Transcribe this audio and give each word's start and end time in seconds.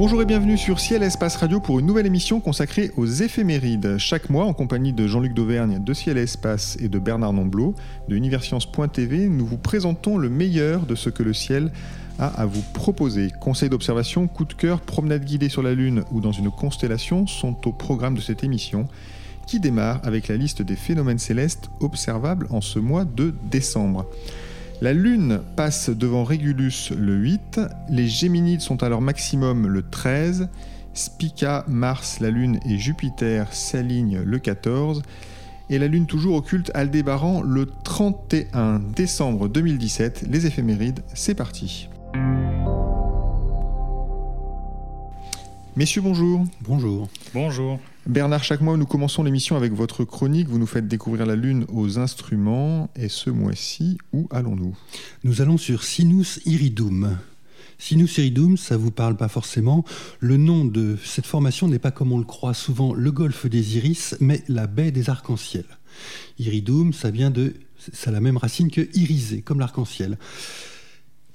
Bonjour 0.00 0.22
et 0.22 0.24
bienvenue 0.24 0.56
sur 0.56 0.80
Ciel 0.80 1.02
Espace 1.02 1.36
Radio 1.36 1.60
pour 1.60 1.78
une 1.78 1.84
nouvelle 1.84 2.06
émission 2.06 2.40
consacrée 2.40 2.90
aux 2.96 3.04
éphémérides. 3.04 3.98
Chaque 3.98 4.30
mois, 4.30 4.46
en 4.46 4.54
compagnie 4.54 4.94
de 4.94 5.06
Jean-Luc 5.06 5.34
Dauvergne 5.34 5.78
de 5.78 5.92
Ciel 5.92 6.16
Espace 6.16 6.78
et 6.80 6.88
de 6.88 6.98
Bernard 6.98 7.34
Nomblot 7.34 7.74
de 8.08 8.16
Universcience.tv, 8.16 9.28
nous 9.28 9.44
vous 9.44 9.58
présentons 9.58 10.16
le 10.16 10.30
meilleur 10.30 10.86
de 10.86 10.94
ce 10.94 11.10
que 11.10 11.22
le 11.22 11.34
ciel 11.34 11.70
a 12.18 12.28
à 12.28 12.46
vous 12.46 12.62
proposer. 12.72 13.30
Conseils 13.42 13.68
d'observation, 13.68 14.26
coup 14.26 14.46
de 14.46 14.54
cœur, 14.54 14.80
promenade 14.80 15.22
guidée 15.22 15.50
sur 15.50 15.62
la 15.62 15.74
Lune 15.74 16.02
ou 16.12 16.22
dans 16.22 16.32
une 16.32 16.50
constellation 16.50 17.26
sont 17.26 17.68
au 17.68 17.72
programme 17.72 18.14
de 18.14 18.22
cette 18.22 18.42
émission 18.42 18.88
qui 19.46 19.60
démarre 19.60 20.00
avec 20.02 20.28
la 20.28 20.38
liste 20.38 20.62
des 20.62 20.76
phénomènes 20.76 21.18
célestes 21.18 21.68
observables 21.80 22.46
en 22.48 22.62
ce 22.62 22.78
mois 22.78 23.04
de 23.04 23.34
décembre. 23.50 24.06
La 24.82 24.94
Lune 24.94 25.42
passe 25.56 25.90
devant 25.90 26.24
Régulus 26.24 26.90
le 26.96 27.14
8, 27.14 27.60
les 27.90 28.08
Géminides 28.08 28.62
sont 28.62 28.82
à 28.82 28.88
leur 28.88 29.02
maximum 29.02 29.66
le 29.66 29.82
13, 29.82 30.48
Spica, 30.94 31.66
Mars, 31.68 32.18
la 32.20 32.30
Lune 32.30 32.58
et 32.66 32.78
Jupiter 32.78 33.52
s'alignent 33.52 34.22
le 34.22 34.38
14, 34.38 35.02
et 35.68 35.78
la 35.78 35.86
Lune 35.86 36.06
toujours 36.06 36.36
occulte 36.36 36.70
Aldébaran 36.72 37.42
le 37.42 37.66
31 37.84 38.78
décembre 38.78 39.48
2017. 39.48 40.24
Les 40.30 40.46
éphémérides, 40.46 41.00
c'est 41.12 41.34
parti. 41.34 41.90
Messieurs, 45.76 46.00
bonjour. 46.00 46.46
Bonjour. 46.62 47.06
Bonjour. 47.34 47.78
Bernard, 48.10 48.42
chaque 48.42 48.60
mois, 48.60 48.76
nous 48.76 48.86
commençons 48.86 49.22
l'émission 49.22 49.56
avec 49.56 49.72
votre 49.72 50.02
chronique. 50.02 50.48
Vous 50.48 50.58
nous 50.58 50.66
faites 50.66 50.88
découvrir 50.88 51.26
la 51.26 51.36
Lune 51.36 51.64
aux 51.68 52.00
instruments. 52.00 52.90
Et 52.96 53.08
ce 53.08 53.30
mois-ci, 53.30 53.98
où 54.12 54.26
allons-nous? 54.32 54.76
Nous 55.22 55.42
allons 55.42 55.56
sur 55.56 55.84
Sinus 55.84 56.40
Iridum. 56.44 57.16
Sinus 57.78 58.18
Iridum, 58.18 58.56
ça 58.56 58.76
vous 58.76 58.90
parle 58.90 59.16
pas 59.16 59.28
forcément. 59.28 59.84
Le 60.18 60.36
nom 60.38 60.64
de 60.64 60.98
cette 61.04 61.24
formation 61.24 61.68
n'est 61.68 61.78
pas 61.78 61.92
comme 61.92 62.10
on 62.10 62.18
le 62.18 62.24
croit 62.24 62.52
souvent 62.52 62.94
le 62.94 63.12
golfe 63.12 63.46
des 63.46 63.76
iris, 63.76 64.16
mais 64.18 64.42
la 64.48 64.66
baie 64.66 64.90
des 64.90 65.08
arcs-en-ciel. 65.08 65.66
Iridum, 66.40 66.92
ça 66.92 67.12
vient 67.12 67.30
de, 67.30 67.54
ça 67.92 68.10
a 68.10 68.12
la 68.12 68.20
même 68.20 68.38
racine 68.38 68.72
que 68.72 68.88
irisé, 68.92 69.40
comme 69.40 69.60
l'arc-en-ciel. 69.60 70.18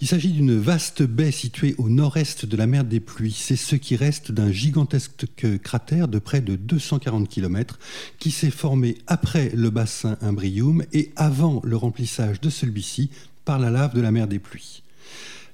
Il 0.02 0.08
s'agit 0.08 0.34
d'une 0.34 0.60
vaste 0.60 1.04
baie 1.04 1.32
située 1.32 1.74
au 1.78 1.88
nord-est 1.88 2.46
de 2.46 2.58
la 2.58 2.68
mer 2.68 2.84
des 2.84 3.00
Pluies. 3.00 3.32
C'est 3.32 3.56
ce 3.56 3.78
qui 3.78 3.96
reste 3.96 4.30
d'un 4.30 4.52
gigantesque 4.52 5.26
cratère 5.64 6.10
de 6.10 6.20
près 6.20 6.42
de 6.42 6.58
240 6.58 7.30
km 7.30 7.80
qui 8.20 8.32
s'est 8.32 8.52
formé 8.52 8.98
après 9.08 9.52
le 9.56 9.70
bassin 9.70 10.18
Imbrium 10.22 10.84
et 10.92 11.12
avant 11.16 11.62
le 11.64 11.78
remplissage 11.78 12.42
de 12.42 12.50
celui-ci 12.50 13.10
par 13.46 13.58
la 13.58 13.70
lave 13.70 13.96
de 13.96 14.02
la 14.02 14.12
mer 14.12 14.28
des 14.28 14.40
Pluies. 14.40 14.84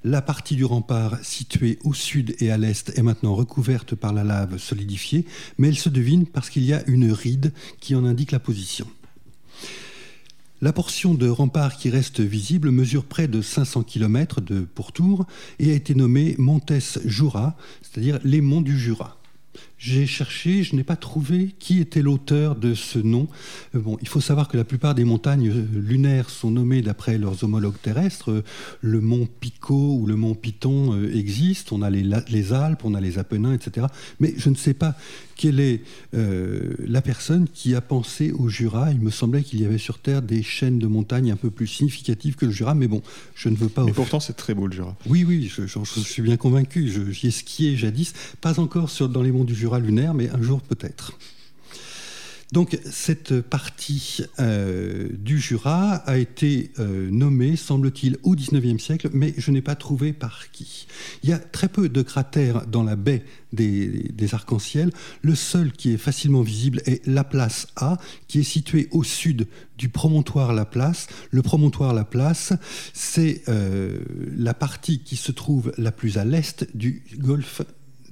La 0.03 0.23
partie 0.23 0.55
du 0.55 0.65
rempart 0.65 1.19
située 1.21 1.77
au 1.83 1.93
sud 1.93 2.35
et 2.39 2.49
à 2.49 2.57
l'est 2.57 2.97
est 2.97 3.03
maintenant 3.03 3.35
recouverte 3.35 3.93
par 3.93 4.11
la 4.11 4.23
lave 4.23 4.57
solidifiée, 4.57 5.25
mais 5.59 5.67
elle 5.67 5.77
se 5.77 5.89
devine 5.89 6.25
parce 6.25 6.49
qu'il 6.49 6.63
y 6.63 6.73
a 6.73 6.83
une 6.87 7.11
ride 7.11 7.53
qui 7.79 7.93
en 7.93 8.05
indique 8.05 8.31
la 8.31 8.39
position. 8.39 8.87
La 10.63 10.71
portion 10.71 11.15
de 11.15 11.27
rempart 11.27 11.75
qui 11.75 11.89
reste 11.89 12.19
visible 12.19 12.69
mesure 12.69 13.05
près 13.05 13.27
de 13.27 13.41
500 13.41 13.81
km 13.81 14.41
de 14.41 14.59
pourtour 14.61 15.25
et 15.57 15.71
a 15.71 15.73
été 15.73 15.95
nommée 15.95 16.35
Montes 16.37 16.71
Jura, 17.03 17.55
c'est-à-dire 17.81 18.19
les 18.23 18.41
monts 18.41 18.61
du 18.61 18.77
Jura. 18.77 19.17
J'ai 19.81 20.05
cherché, 20.05 20.61
je 20.61 20.75
n'ai 20.75 20.83
pas 20.83 20.95
trouvé 20.95 21.55
qui 21.57 21.79
était 21.79 22.03
l'auteur 22.03 22.55
de 22.55 22.75
ce 22.75 22.99
nom. 22.99 23.27
Euh, 23.73 23.79
bon, 23.79 23.97
il 23.99 24.07
faut 24.07 24.21
savoir 24.21 24.47
que 24.47 24.55
la 24.55 24.63
plupart 24.63 24.93
des 24.93 25.05
montagnes 25.05 25.49
euh, 25.49 25.65
lunaires 25.73 26.29
sont 26.29 26.51
nommées 26.51 26.83
d'après 26.83 27.17
leurs 27.17 27.43
homologues 27.43 27.81
terrestres. 27.81 28.43
Le 28.81 29.01
mont 29.01 29.27
Pico 29.39 29.95
ou 29.95 30.05
le 30.05 30.15
mont 30.15 30.35
Piton 30.35 30.93
euh, 30.93 31.17
existent. 31.17 31.75
On 31.75 31.81
a 31.81 31.89
les, 31.89 32.03
les, 32.29 32.53
Alpes, 32.53 32.81
on 32.83 32.93
a 32.93 33.01
les 33.01 33.17
Apennins, 33.17 33.53
etc. 33.53 33.87
Mais 34.19 34.35
je 34.37 34.51
ne 34.51 34.55
sais 34.55 34.75
pas 34.75 34.95
quelle 35.35 35.59
est 35.59 35.81
la 36.13 37.01
personne 37.01 37.47
qui 37.51 37.73
a 37.73 37.81
pensé 37.81 38.31
au 38.31 38.47
Jura. 38.47 38.91
Il 38.91 38.99
me 38.99 39.09
semblait 39.09 39.41
qu'il 39.41 39.59
y 39.59 39.65
avait 39.65 39.79
sur 39.79 39.97
Terre 39.97 40.21
des 40.21 40.43
chaînes 40.43 40.77
de 40.77 40.85
montagnes 40.85 41.31
un 41.31 41.35
peu 41.35 41.49
plus 41.49 41.65
significatives 41.65 42.35
que 42.35 42.45
le 42.45 42.51
Jura. 42.51 42.75
Mais 42.75 42.87
bon, 42.87 43.01
je 43.33 43.49
ne 43.49 43.55
veux 43.55 43.69
pas. 43.69 43.83
Mais 43.83 43.91
pourtant, 43.91 44.19
c'est 44.19 44.33
très 44.33 44.53
beau 44.53 44.67
le 44.67 44.73
Jura. 44.73 44.95
Oui, 45.07 45.23
oui, 45.23 45.51
je, 45.51 45.65
je, 45.65 45.79
je 45.83 45.99
suis 46.01 46.21
bien 46.21 46.37
convaincu. 46.37 46.87
J'y 47.11 47.25
ai 47.25 47.31
skié 47.31 47.75
jadis, 47.75 48.13
pas 48.39 48.59
encore 48.59 48.91
sur, 48.91 49.09
dans 49.09 49.23
les 49.23 49.31
monts 49.31 49.43
du 49.43 49.55
Jura 49.55 49.70
lunaire, 49.79 50.13
mais 50.13 50.29
un 50.29 50.41
jour 50.41 50.61
peut-être. 50.61 51.13
Donc 52.51 52.77
cette 52.83 53.39
partie 53.39 54.25
euh, 54.39 55.07
du 55.13 55.39
Jura 55.39 55.93
a 55.93 56.17
été 56.17 56.71
euh, 56.79 57.09
nommée, 57.09 57.55
semble-t-il, 57.55 58.17
au 58.23 58.35
XIXe 58.35 58.83
siècle, 58.83 59.09
mais 59.13 59.33
je 59.37 59.51
n'ai 59.51 59.61
pas 59.61 59.75
trouvé 59.75 60.11
par 60.11 60.51
qui. 60.51 60.85
Il 61.23 61.29
y 61.29 61.33
a 61.33 61.39
très 61.39 61.69
peu 61.69 61.87
de 61.87 62.01
cratères 62.01 62.67
dans 62.67 62.83
la 62.83 62.97
baie 62.97 63.23
des, 63.53 64.33
arcs-en-ciel. 64.33 64.91
Le 65.21 65.33
seul 65.33 65.71
qui 65.71 65.93
est 65.93 65.97
facilement 65.97 66.41
visible 66.41 66.81
est 66.85 67.05
la 67.07 67.23
place 67.23 67.67
A, 67.77 67.97
qui 68.27 68.39
est 68.39 68.43
située 68.43 68.89
au 68.91 69.03
sud 69.03 69.47
du 69.77 69.87
promontoire 69.87 70.53
La 70.53 70.65
Place. 70.65 71.07
Le 71.31 71.41
promontoire 71.41 71.93
La 71.93 72.03
Place, 72.03 72.51
c'est 72.93 73.43
euh, 73.47 73.99
la 74.35 74.53
partie 74.53 74.99
qui 74.99 75.15
se 75.15 75.31
trouve 75.31 75.71
la 75.77 75.93
plus 75.93 76.17
à 76.17 76.25
l'est 76.25 76.67
du 76.75 77.03
golfe 77.17 77.61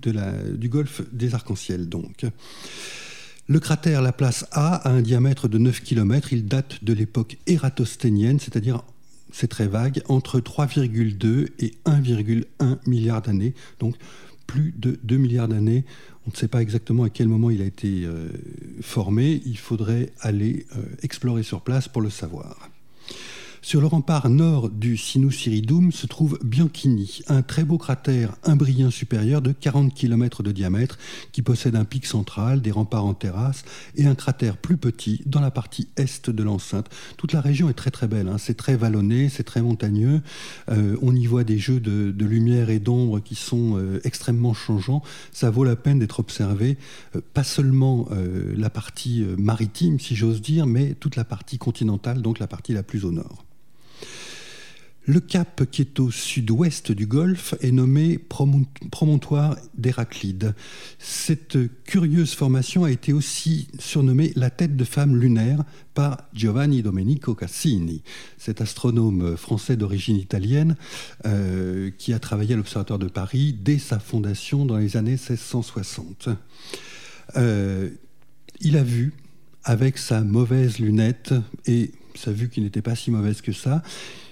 du 0.07 0.69
golfe 0.69 1.01
des 1.11 1.33
arcs-en-ciel. 1.33 1.89
Donc. 1.89 2.25
Le 3.51 3.59
cratère 3.59 4.03
La 4.03 4.11
Place 4.11 4.45
A 4.51 4.75
a 4.75 4.91
un 4.91 5.01
diamètre 5.01 5.47
de 5.47 5.57
9 5.57 5.81
km. 5.81 6.33
Il 6.33 6.45
date 6.45 6.83
de 6.83 6.93
l'époque 6.93 7.37
ératosthénienne, 7.47 8.39
c'est-à-dire, 8.39 8.83
c'est 9.31 9.47
très 9.47 9.67
vague, 9.67 10.03
entre 10.07 10.39
3,2 10.39 11.47
et 11.57 11.73
1,1 11.87 12.77
milliard 12.85 13.23
d'années. 13.23 13.55
Donc 13.79 13.95
plus 14.45 14.71
de 14.77 14.99
2 15.01 15.17
milliards 15.17 15.47
d'années. 15.47 15.83
On 16.27 16.31
ne 16.31 16.35
sait 16.35 16.47
pas 16.47 16.61
exactement 16.61 17.05
à 17.05 17.09
quel 17.09 17.27
moment 17.27 17.49
il 17.49 17.63
a 17.63 17.65
été 17.65 18.03
euh, 18.05 18.29
formé. 18.81 19.41
Il 19.45 19.57
faudrait 19.57 20.11
aller 20.21 20.67
euh, 20.75 20.83
explorer 21.01 21.41
sur 21.41 21.61
place 21.61 21.87
pour 21.87 22.03
le 22.03 22.11
savoir. 22.11 22.69
Sur 23.61 23.81
le 23.81 23.87
rempart 23.87 24.29
nord 24.29 24.69
du 24.69 24.95
Sinus 24.95 25.45
Iridum 25.45 25.91
se 25.91 26.07
trouve 26.07 26.39
Bianchini, 26.43 27.19
un 27.27 27.41
très 27.41 27.65
beau 27.65 27.77
cratère 27.77 28.35
imbrien 28.43 28.89
supérieur 28.89 29.41
de 29.41 29.51
40 29.51 29.93
km 29.93 30.43
de 30.43 30.53
diamètre 30.53 30.97
qui 31.33 31.41
possède 31.41 31.75
un 31.75 31.83
pic 31.83 32.05
central, 32.05 32.61
des 32.61 32.71
remparts 32.71 33.05
en 33.05 33.13
terrasse 33.13 33.65
et 33.95 34.05
un 34.05 34.15
cratère 34.15 34.55
plus 34.55 34.77
petit 34.77 35.21
dans 35.25 35.41
la 35.41 35.51
partie 35.51 35.89
est 35.97 36.29
de 36.29 36.41
l'enceinte. 36.41 36.89
Toute 37.17 37.33
la 37.33 37.41
région 37.41 37.69
est 37.69 37.73
très 37.73 37.91
très 37.91 38.07
belle, 38.07 38.29
hein. 38.29 38.37
c'est 38.37 38.55
très 38.55 38.77
vallonné, 38.77 39.27
c'est 39.27 39.43
très 39.43 39.61
montagneux. 39.61 40.21
Euh, 40.69 40.95
on 41.01 41.13
y 41.13 41.25
voit 41.25 41.43
des 41.43 41.57
jeux 41.57 41.81
de, 41.81 42.25
lumière 42.25 42.69
et 42.69 42.79
d'ombre 42.79 43.19
qui 43.19 43.35
sont 43.35 43.77
euh, 43.77 43.99
extrêmement 44.05 44.53
changeants. 44.53 45.03
Ça 45.31 45.49
vaut 45.49 45.65
la 45.65 45.75
peine 45.75 45.99
d'être 45.99 46.21
observé, 46.21 46.77
euh, 47.15 47.21
pas 47.33 47.43
seulement 47.43 48.07
la 48.55 48.69
partie 48.69 49.25
maritime 49.37 49.99
si 49.99 50.15
j'ose 50.15 50.41
dire, 50.41 50.65
mais 50.65 50.93
toute 50.93 51.15
la 51.15 51.23
partie 51.23 51.57
continentale, 51.57 52.21
donc 52.21 52.39
la 52.39 52.47
partie 52.47 52.73
la 52.73 52.83
plus 52.83 53.05
au 53.05 53.11
nord. 53.11 53.48
Le 55.05 55.19
cap 55.19 55.63
qui 55.71 55.81
est 55.81 55.99
au 55.99 56.11
sud-ouest 56.11 56.91
du 56.91 57.07
golfe 57.07 57.55
est 57.61 57.71
nommé 57.71 58.19
promontoire 58.19 59.55
d'Héraclide. 59.75 60.53
Cette 60.99 61.57
curieuse 61.83 62.33
formation 62.35 62.83
a 62.83 62.91
été 62.91 63.11
aussi 63.11 63.69
surnommée 63.79 64.33
la 64.35 64.51
tête 64.51 64.75
de 64.75 64.83
femme 64.83 65.15
lunaire 65.15 65.63
par 65.95 66.17
Giovanni 66.33 66.83
Domenico 66.83 67.33
Cassini, 67.33 68.03
cet 68.37 68.61
astronome 68.61 69.35
français 69.35 69.77
d'origine 69.77 70.17
italienne 70.17 70.75
euh, 71.25 71.89
qui 71.97 72.13
a 72.13 72.19
travaillé 72.19 72.53
à 72.53 72.57
l'Observatoire 72.57 72.99
de 72.99 73.07
Paris 73.07 73.57
dès 73.59 73.79
sa 73.79 73.99
fondation 73.99 74.65
dans 74.65 74.77
les 74.77 74.95
années 74.95 75.11
1660. 75.11 76.29
Euh, 77.35 77.89
il 78.61 78.77
a 78.77 78.83
vu 78.83 79.13
avec 79.63 79.97
sa 79.97 80.21
mauvaise 80.21 80.79
lunette 80.79 81.33
et 81.65 81.91
sa 82.15 82.31
vue 82.31 82.49
qui 82.49 82.61
n'était 82.61 82.81
pas 82.81 82.95
si 82.95 83.11
mauvaise 83.11 83.41
que 83.41 83.53
ça, 83.53 83.81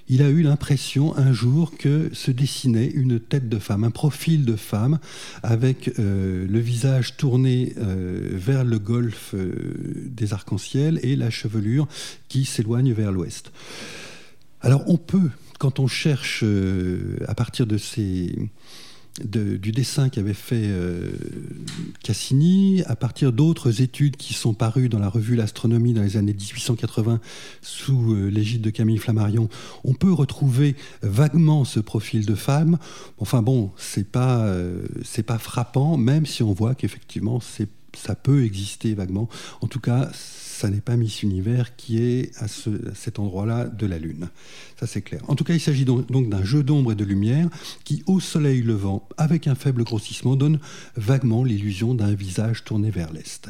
il 0.09 0.21
a 0.21 0.30
eu 0.30 0.42
l'impression 0.42 1.15
un 1.18 1.33
jour 1.33 1.71
que 1.77 2.09
se 2.13 2.31
dessinait 2.31 2.88
une 2.88 3.19
tête 3.19 3.50
de 3.50 3.59
femme, 3.59 3.83
un 3.83 3.92
profil 3.92 4.45
de 4.45 4.56
femme, 4.56 5.00
avec 5.44 5.92
euh, 6.00 6.48
le 6.48 6.59
visage 6.59 7.18
tourné 7.18 7.74
euh, 7.77 8.30
vers 8.31 8.63
le 8.63 8.80
golfe 8.80 9.33
euh, 9.33 9.51
des 10.06 10.33
arcs-en-ciel 10.33 11.00
et 11.04 11.15
la 11.15 11.30
chevelure 11.30 11.88
qui 12.30 12.45
s'éloigne 12.45 12.94
vers 12.94 13.12
l'ouest. 13.12 13.51
Alors 14.62 14.83
on 14.88 14.98
peut 14.98 15.30
quand 15.59 15.80
on 15.80 15.88
cherche 15.88 16.44
à 17.27 17.33
partir 17.33 17.65
de 17.65 17.77
ces 17.77 18.38
du 19.23 19.71
dessin 19.71 20.09
qu'avait 20.09 20.33
fait 20.33 20.65
euh, 20.65 21.11
Cassini, 22.03 22.83
à 22.85 22.95
partir 22.95 23.33
d'autres 23.33 23.81
études 23.81 24.15
qui 24.15 24.33
sont 24.33 24.53
parues 24.53 24.89
dans 24.89 24.99
la 24.99 25.09
revue 25.09 25.35
L'Astronomie 25.35 25.93
dans 25.93 26.03
les 26.03 26.17
années 26.17 26.33
1880 26.33 27.19
sous 27.61 28.13
euh, 28.13 28.27
l'égide 28.29 28.61
de 28.61 28.69
Camille 28.69 28.97
Flammarion, 28.97 29.49
on 29.83 29.93
peut 29.93 30.11
retrouver 30.11 30.75
vaguement 31.01 31.65
ce 31.65 31.79
profil 31.79 32.25
de 32.25 32.35
femme. 32.35 32.77
Enfin 33.17 33.41
bon, 33.41 33.71
c'est 33.77 34.07
pas 34.07 34.45
euh, 34.45 34.85
c'est 35.03 35.23
pas 35.23 35.37
frappant, 35.37 35.97
même 35.97 36.25
si 36.25 36.43
on 36.43 36.53
voit 36.53 36.75
qu'effectivement 36.75 37.39
ça 37.41 38.15
peut 38.15 38.43
exister 38.43 38.93
vaguement. 38.93 39.27
En 39.61 39.67
tout 39.67 39.79
cas, 39.79 40.11
ça 40.57 40.71
n'est 40.71 40.81
pas 40.81 40.95
Miss 40.95 41.21
Univers 41.21 41.75
qui 41.75 42.01
est 42.01 42.31
à, 42.42 42.48
cet 42.95 43.19
endroit-là 43.19 43.65
de 43.65 43.86
la 43.86 44.00
Lune. 44.00 44.30
Ça, 44.80 44.88
c'est 44.88 45.04
clair. 45.04 45.21
En 45.27 45.36
tout 45.36 45.44
cas, 45.44 45.54
il 45.54 45.59
s'agit 45.59 45.86
donc, 45.86 46.30
d'un 46.30 46.44
jeu 46.44 46.63
d'ombre 46.63 46.94
et 46.94 46.95
de 46.95 47.04
lumière 47.04 47.48
qui, 47.83 48.01
au 48.07 48.19
soleil 48.19 48.63
levant, 48.63 49.07
avec 49.18 49.45
un 49.45 49.54
faible 49.54 49.83
grossissement, 49.83 50.36
donne 50.36 50.59
vaguement 50.95 51.44
l'illusion 51.44 51.94
d'un 51.94 52.15
visage 52.15 52.63
tourné 52.63 52.89
vers 52.89 53.13
l'Est. 53.13 53.50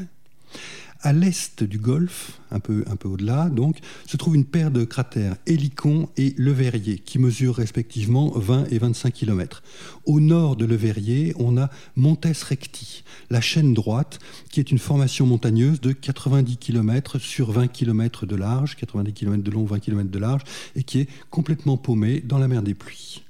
À 1.01 1.13
l'est 1.13 1.63
du 1.63 1.77
golfe, 1.77 2.39
un 2.49 2.59
peu, 2.59 2.83
au-delà, 3.03 3.49
donc, 3.49 3.77
se 4.07 4.17
trouve 4.17 4.35
une 4.35 4.45
paire 4.45 4.71
de 4.71 4.83
cratères, 4.83 5.35
Hélicon 5.45 6.09
et 6.17 6.33
Le 6.37 6.51
Verrier, 6.51 6.97
qui 6.97 7.19
mesurent 7.19 7.55
respectivement 7.55 8.31
20 8.35 8.65
et 8.71 8.79
25 8.79 9.13
km. 9.13 9.61
Au 10.05 10.19
nord 10.19 10.55
de 10.55 10.65
Le 10.65 10.75
Verrier, 10.75 11.33
on 11.37 11.57
a 11.57 11.69
Montes 11.95 12.25
Recti, 12.25 13.03
la 13.29 13.41
chaîne 13.41 13.73
droite, 13.73 14.19
qui 14.49 14.59
est 14.59 14.71
une 14.71 14.79
formation 14.79 15.27
montagneuse 15.27 15.81
de 15.81 15.91
90 15.91 16.57
km 16.57 17.19
sur 17.19 17.51
20 17.51 17.67
km 17.67 18.25
de 18.25 18.35
large, 18.35 18.75
90 18.75 19.13
km 19.13 19.43
de 19.43 19.51
long, 19.51 19.65
20 19.65 19.79
km 19.79 20.09
de 20.09 20.19
large, 20.19 20.41
et 20.75 20.83
qui 20.83 20.99
est 20.99 21.09
complètement 21.29 21.77
paumée 21.77 22.21
dans 22.21 22.39
la 22.39 22.47
mer 22.47 22.63
des 22.63 22.73
pluies. 22.73 23.23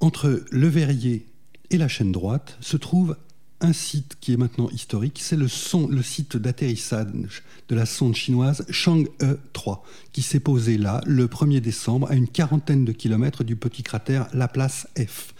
Entre 0.00 0.42
Le 0.50 0.68
Verrier 0.68 1.26
et 1.70 1.78
la 1.78 1.88
chaîne 1.88 2.12
droite 2.12 2.56
se 2.60 2.76
trouve 2.76 3.16
un 3.62 3.72
site 3.72 4.16
qui 4.20 4.32
est 4.32 4.36
maintenant 4.36 4.68
historique, 4.70 5.20
c'est 5.22 5.36
le, 5.36 5.48
site 5.48 6.36
d'atterrissage 6.36 7.42
de 7.68 7.74
la 7.74 7.86
sonde 7.86 8.14
chinoise 8.14 8.66
Chang'e 8.68 9.08
3, 9.52 9.84
qui 10.12 10.22
s'est 10.22 10.40
posé 10.40 10.76
là 10.76 11.00
le 11.06 11.26
1er 11.26 11.60
décembre 11.60 12.10
à 12.10 12.14
une 12.14 12.28
quarantaine 12.28 12.84
de 12.84 12.92
kilomètres 12.92 13.44
du 13.44 13.56
petit 13.56 13.82
cratère 13.82 14.26
Laplace 14.32 14.88
F. 14.98 15.32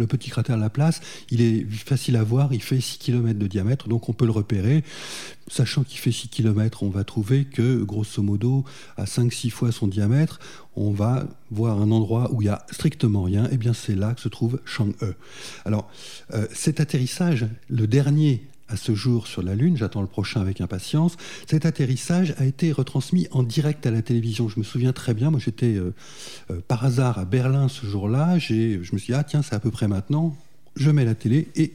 Le 0.00 0.06
petit 0.06 0.30
cratère 0.30 0.56
Laplace, 0.56 1.02
il 1.30 1.42
est 1.42 1.70
facile 1.70 2.16
à 2.16 2.22
voir, 2.22 2.54
il 2.54 2.62
fait 2.62 2.80
6 2.80 2.96
km 2.96 3.38
de 3.38 3.46
diamètre, 3.46 3.86
donc 3.86 4.08
on 4.08 4.14
peut 4.14 4.24
le 4.24 4.30
repérer. 4.30 4.82
Sachant 5.46 5.82
qu'il 5.84 5.98
fait 5.98 6.10
6 6.10 6.28
km, 6.28 6.84
on 6.84 6.88
va 6.88 7.04
trouver 7.04 7.44
que, 7.44 7.82
grosso 7.82 8.22
modo, 8.22 8.64
à 8.96 9.04
5-6 9.04 9.50
fois 9.50 9.72
son 9.72 9.88
diamètre, 9.88 10.40
on 10.74 10.90
va 10.90 11.26
voir 11.50 11.82
un 11.82 11.90
endroit 11.90 12.32
où 12.32 12.40
il 12.40 12.46
n'y 12.46 12.50
a 12.50 12.64
strictement 12.70 13.24
rien, 13.24 13.46
et 13.50 13.58
bien 13.58 13.74
c'est 13.74 13.94
là 13.94 14.14
que 14.14 14.22
se 14.22 14.30
trouve 14.30 14.58
Chang'e. 14.64 15.14
Alors, 15.66 15.90
euh, 16.32 16.46
cet 16.54 16.80
atterrissage, 16.80 17.46
le 17.68 17.86
dernier 17.86 18.48
à 18.70 18.76
ce 18.76 18.94
jour 18.94 19.26
sur 19.26 19.42
la 19.42 19.54
Lune, 19.54 19.76
j'attends 19.76 20.00
le 20.00 20.06
prochain 20.06 20.40
avec 20.40 20.60
impatience. 20.60 21.16
Cet 21.46 21.66
atterrissage 21.66 22.34
a 22.38 22.44
été 22.44 22.72
retransmis 22.72 23.26
en 23.32 23.42
direct 23.42 23.86
à 23.86 23.90
la 23.90 24.02
télévision. 24.02 24.48
Je 24.48 24.58
me 24.58 24.64
souviens 24.64 24.92
très 24.92 25.12
bien, 25.12 25.30
moi 25.30 25.40
j'étais 25.40 25.74
euh, 25.74 25.92
euh, 26.50 26.60
par 26.66 26.84
hasard 26.84 27.18
à 27.18 27.24
Berlin 27.24 27.68
ce 27.68 27.86
jour-là, 27.86 28.38
je 28.38 28.78
me 28.78 28.98
suis 28.98 29.12
dit, 29.12 29.14
ah 29.14 29.24
tiens, 29.24 29.42
c'est 29.42 29.54
à 29.54 29.60
peu 29.60 29.70
près 29.70 29.88
maintenant, 29.88 30.36
je 30.76 30.90
mets 30.90 31.04
la 31.04 31.14
télé 31.14 31.48
et 31.56 31.72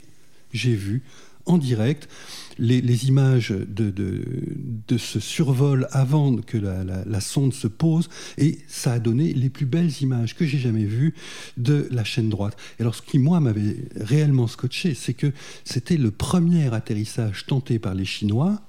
j'ai 0.54 0.74
vu 0.74 1.04
en 1.46 1.58
direct. 1.58 2.10
Les, 2.58 3.08
images 3.08 3.50
de, 3.50 4.98
ce 4.98 5.20
survol 5.20 5.88
avant 5.92 6.38
que 6.38 6.58
la, 6.58 7.20
sonde 7.20 7.54
se 7.54 7.68
pose, 7.68 8.10
et 8.38 8.60
ça 8.68 8.94
a 8.94 9.00
donné 9.00 9.34
les 9.34 9.50
plus 9.50 9.66
belles 9.66 9.92
images 10.02 10.36
que 10.36 10.46
j'ai 10.46 10.58
jamais 10.58 10.86
vues 10.86 11.16
de 11.58 11.90
la 11.92 12.06
chaîne 12.06 12.30
droite. 12.30 12.56
Et 12.80 12.84
alors 12.84 12.96
ce 12.96 13.02
qui, 13.02 13.20
moi, 13.20 13.42
m'avait 13.42 13.76
réellement 14.00 14.48
scotché, 14.48 14.94
c'est 14.94 15.14
que 15.14 15.34
c'était 15.66 15.98
le 15.98 16.12
premier 16.12 16.74
atterrissage 16.74 17.46
tenté 17.46 17.78
par 17.78 17.94
les 17.94 18.06
Chinois, 18.06 18.62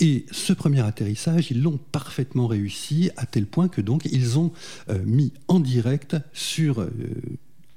et 0.00 0.26
ce 0.30 0.52
premier 0.52 0.80
atterrissage, 0.80 1.50
ils 1.50 1.62
l'ont 1.62 1.78
parfaitement 1.92 2.46
réussi 2.46 3.10
à 3.16 3.26
tel 3.26 3.46
point 3.46 3.68
que 3.68 3.80
donc 3.80 4.04
ils 4.10 4.38
ont 4.38 4.52
euh, 4.88 4.98
mis 5.04 5.32
en 5.48 5.60
direct 5.60 6.16
sur 6.32 6.80
euh, 6.80 6.90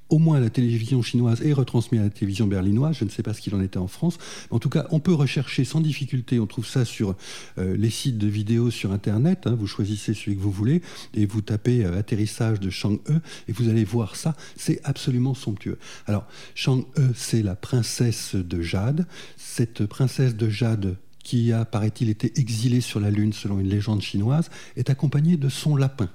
au 0.09 0.19
moins 0.19 0.39
la 0.39 0.50
télévision 0.50 1.01
chinoise 1.01 1.42
est 1.42 1.54
retransmise 1.54 2.01
à 2.01 2.04
la 2.06 2.09
télévision 2.09 2.48
berlinoise. 2.48 2.98
Je 2.98 3.06
ne 3.06 3.09
sais 3.09 3.24
pas 3.24 3.33
ce 3.33 3.42
qu'il 3.42 3.56
en 3.56 3.62
était 3.62 3.77
en 3.77 3.88
France. 3.88 4.18
en 4.51 4.59
tout 4.59 4.69
cas, 4.69 4.88
on 4.92 5.00
peut 5.00 5.13
rechercher 5.13 5.65
sans 5.65 5.81
difficulté. 5.81 6.39
On 6.39 6.48
trouve 6.48 6.65
ça 6.65 6.86
sur 6.86 7.15
euh, 7.57 7.75
les 7.77 7.89
sites 7.89 8.18
de 8.18 8.27
vidéos 8.27 8.71
sur 8.71 8.92
Internet. 8.92 9.48
Hein. 9.48 9.56
vous 9.57 9.68
choisissez 9.68 10.13
celui 10.13 10.36
que 10.36 10.42
vous 10.42 10.51
voulez 10.51 10.81
et 11.13 11.25
vous 11.25 11.42
tapez 11.42 11.86
euh, 11.86 12.00
atterrissage 12.00 12.59
de 12.59 12.69
Chang'e 12.69 13.00
et 13.48 13.51
vous 13.51 13.69
allez 13.69 13.83
voir 13.83 14.15
ça. 14.15 14.36
C'est 14.56 14.80
absolument 14.83 15.33
somptueux. 15.33 15.77
Alors, 16.06 16.25
Chang'e, 16.56 16.86
c'est 17.15 17.44
la 17.44 17.56
princesse 17.56 18.36
de 18.36 18.62
Jade. 18.62 19.06
Cette 19.36 19.86
princesse 19.86 20.36
de 20.36 20.50
Jade 20.50 20.98
qui 21.24 21.51
a, 21.51 21.65
paraît-il, 21.65 22.09
été 22.09 22.31
exilée 22.39 22.80
sur 22.80 23.01
la 23.01 23.12
Lune 23.12 23.33
selon 23.33 23.59
une 23.59 23.68
légende 23.68 24.01
chinoise, 24.01 24.50
est 24.77 24.89
accompagnée 24.89 25.36
de 25.36 25.50
son 25.50 25.75
lapin 25.75 26.09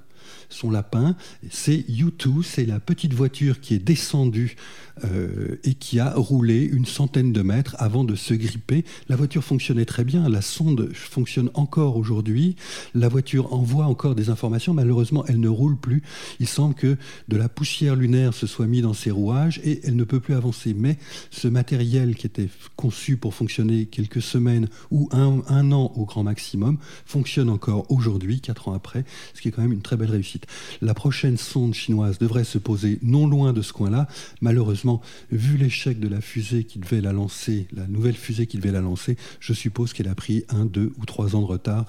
son 0.53 0.71
lapin. 0.71 1.15
C'est 1.49 1.85
U2, 1.89 2.43
c'est 2.43 2.65
la 2.65 2.79
petite 2.79 3.13
voiture 3.13 3.59
qui 3.59 3.73
est 3.73 3.79
descendue 3.79 4.55
euh, 5.03 5.59
et 5.63 5.73
qui 5.73 5.99
a 5.99 6.13
roulé 6.13 6.63
une 6.63 6.85
centaine 6.85 7.33
de 7.33 7.41
mètres 7.41 7.75
avant 7.79 8.03
de 8.03 8.15
se 8.15 8.33
gripper. 8.33 8.85
La 9.09 9.15
voiture 9.15 9.43
fonctionnait 9.43 9.85
très 9.85 10.03
bien, 10.03 10.29
la 10.29 10.41
sonde 10.41 10.93
fonctionne 10.93 11.49
encore 11.55 11.97
aujourd'hui, 11.97 12.55
la 12.93 13.07
voiture 13.07 13.53
envoie 13.53 13.85
encore 13.85 14.13
des 14.13 14.29
informations, 14.29 14.73
malheureusement 14.73 15.25
elle 15.27 15.39
ne 15.39 15.49
roule 15.49 15.77
plus. 15.77 16.03
Il 16.39 16.47
semble 16.47 16.75
que 16.75 16.95
de 17.27 17.37
la 17.37 17.49
poussière 17.49 17.95
lunaire 17.95 18.33
se 18.33 18.45
soit 18.45 18.67
mis 18.67 18.81
dans 18.81 18.93
ses 18.93 19.09
rouages 19.09 19.59
et 19.63 19.81
elle 19.83 19.95
ne 19.95 20.03
peut 20.03 20.19
plus 20.19 20.35
avancer. 20.35 20.75
Mais 20.75 20.97
ce 21.31 21.47
matériel 21.47 22.15
qui 22.15 22.27
était 22.27 22.49
conçu 22.75 23.17
pour 23.17 23.33
fonctionner 23.33 23.87
quelques 23.87 24.21
semaines 24.21 24.69
ou 24.91 25.09
un 25.11 25.71
an 25.71 25.91
au 25.95 26.05
grand 26.05 26.23
maximum 26.23 26.77
fonctionne 27.05 27.49
encore 27.49 27.89
aujourd'hui, 27.91 28.41
quatre 28.41 28.67
ans 28.67 28.73
après, 28.73 29.05
ce 29.33 29.41
qui 29.41 29.47
est 29.47 29.51
quand 29.51 29.63
même 29.63 29.73
une 29.73 29.81
très 29.81 29.97
belle 29.97 30.11
réussite. 30.11 30.42
La 30.81 30.93
prochaine 30.93 31.37
sonde 31.37 31.73
chinoise 31.73 32.17
devrait 32.19 32.43
se 32.43 32.57
poser 32.57 32.99
non 33.01 33.27
loin 33.27 33.53
de 33.53 33.61
ce 33.61 33.73
coin-là. 33.73 34.07
Malheureusement, 34.41 35.01
vu 35.31 35.57
l'échec 35.57 35.99
de 35.99 36.07
la 36.07 36.21
fusée 36.21 36.63
qui 36.63 36.79
devait 36.79 37.01
la 37.01 37.13
lancer, 37.13 37.67
la 37.75 37.87
nouvelle 37.87 38.15
fusée 38.15 38.47
qui 38.47 38.57
devait 38.57 38.71
la 38.71 38.81
lancer, 38.81 39.17
je 39.39 39.53
suppose 39.53 39.93
qu'elle 39.93 40.07
a 40.07 40.15
pris 40.15 40.43
un, 40.49 40.65
deux 40.65 40.93
ou 40.99 41.05
trois 41.05 41.35
ans 41.35 41.41
de 41.41 41.47
retard 41.47 41.85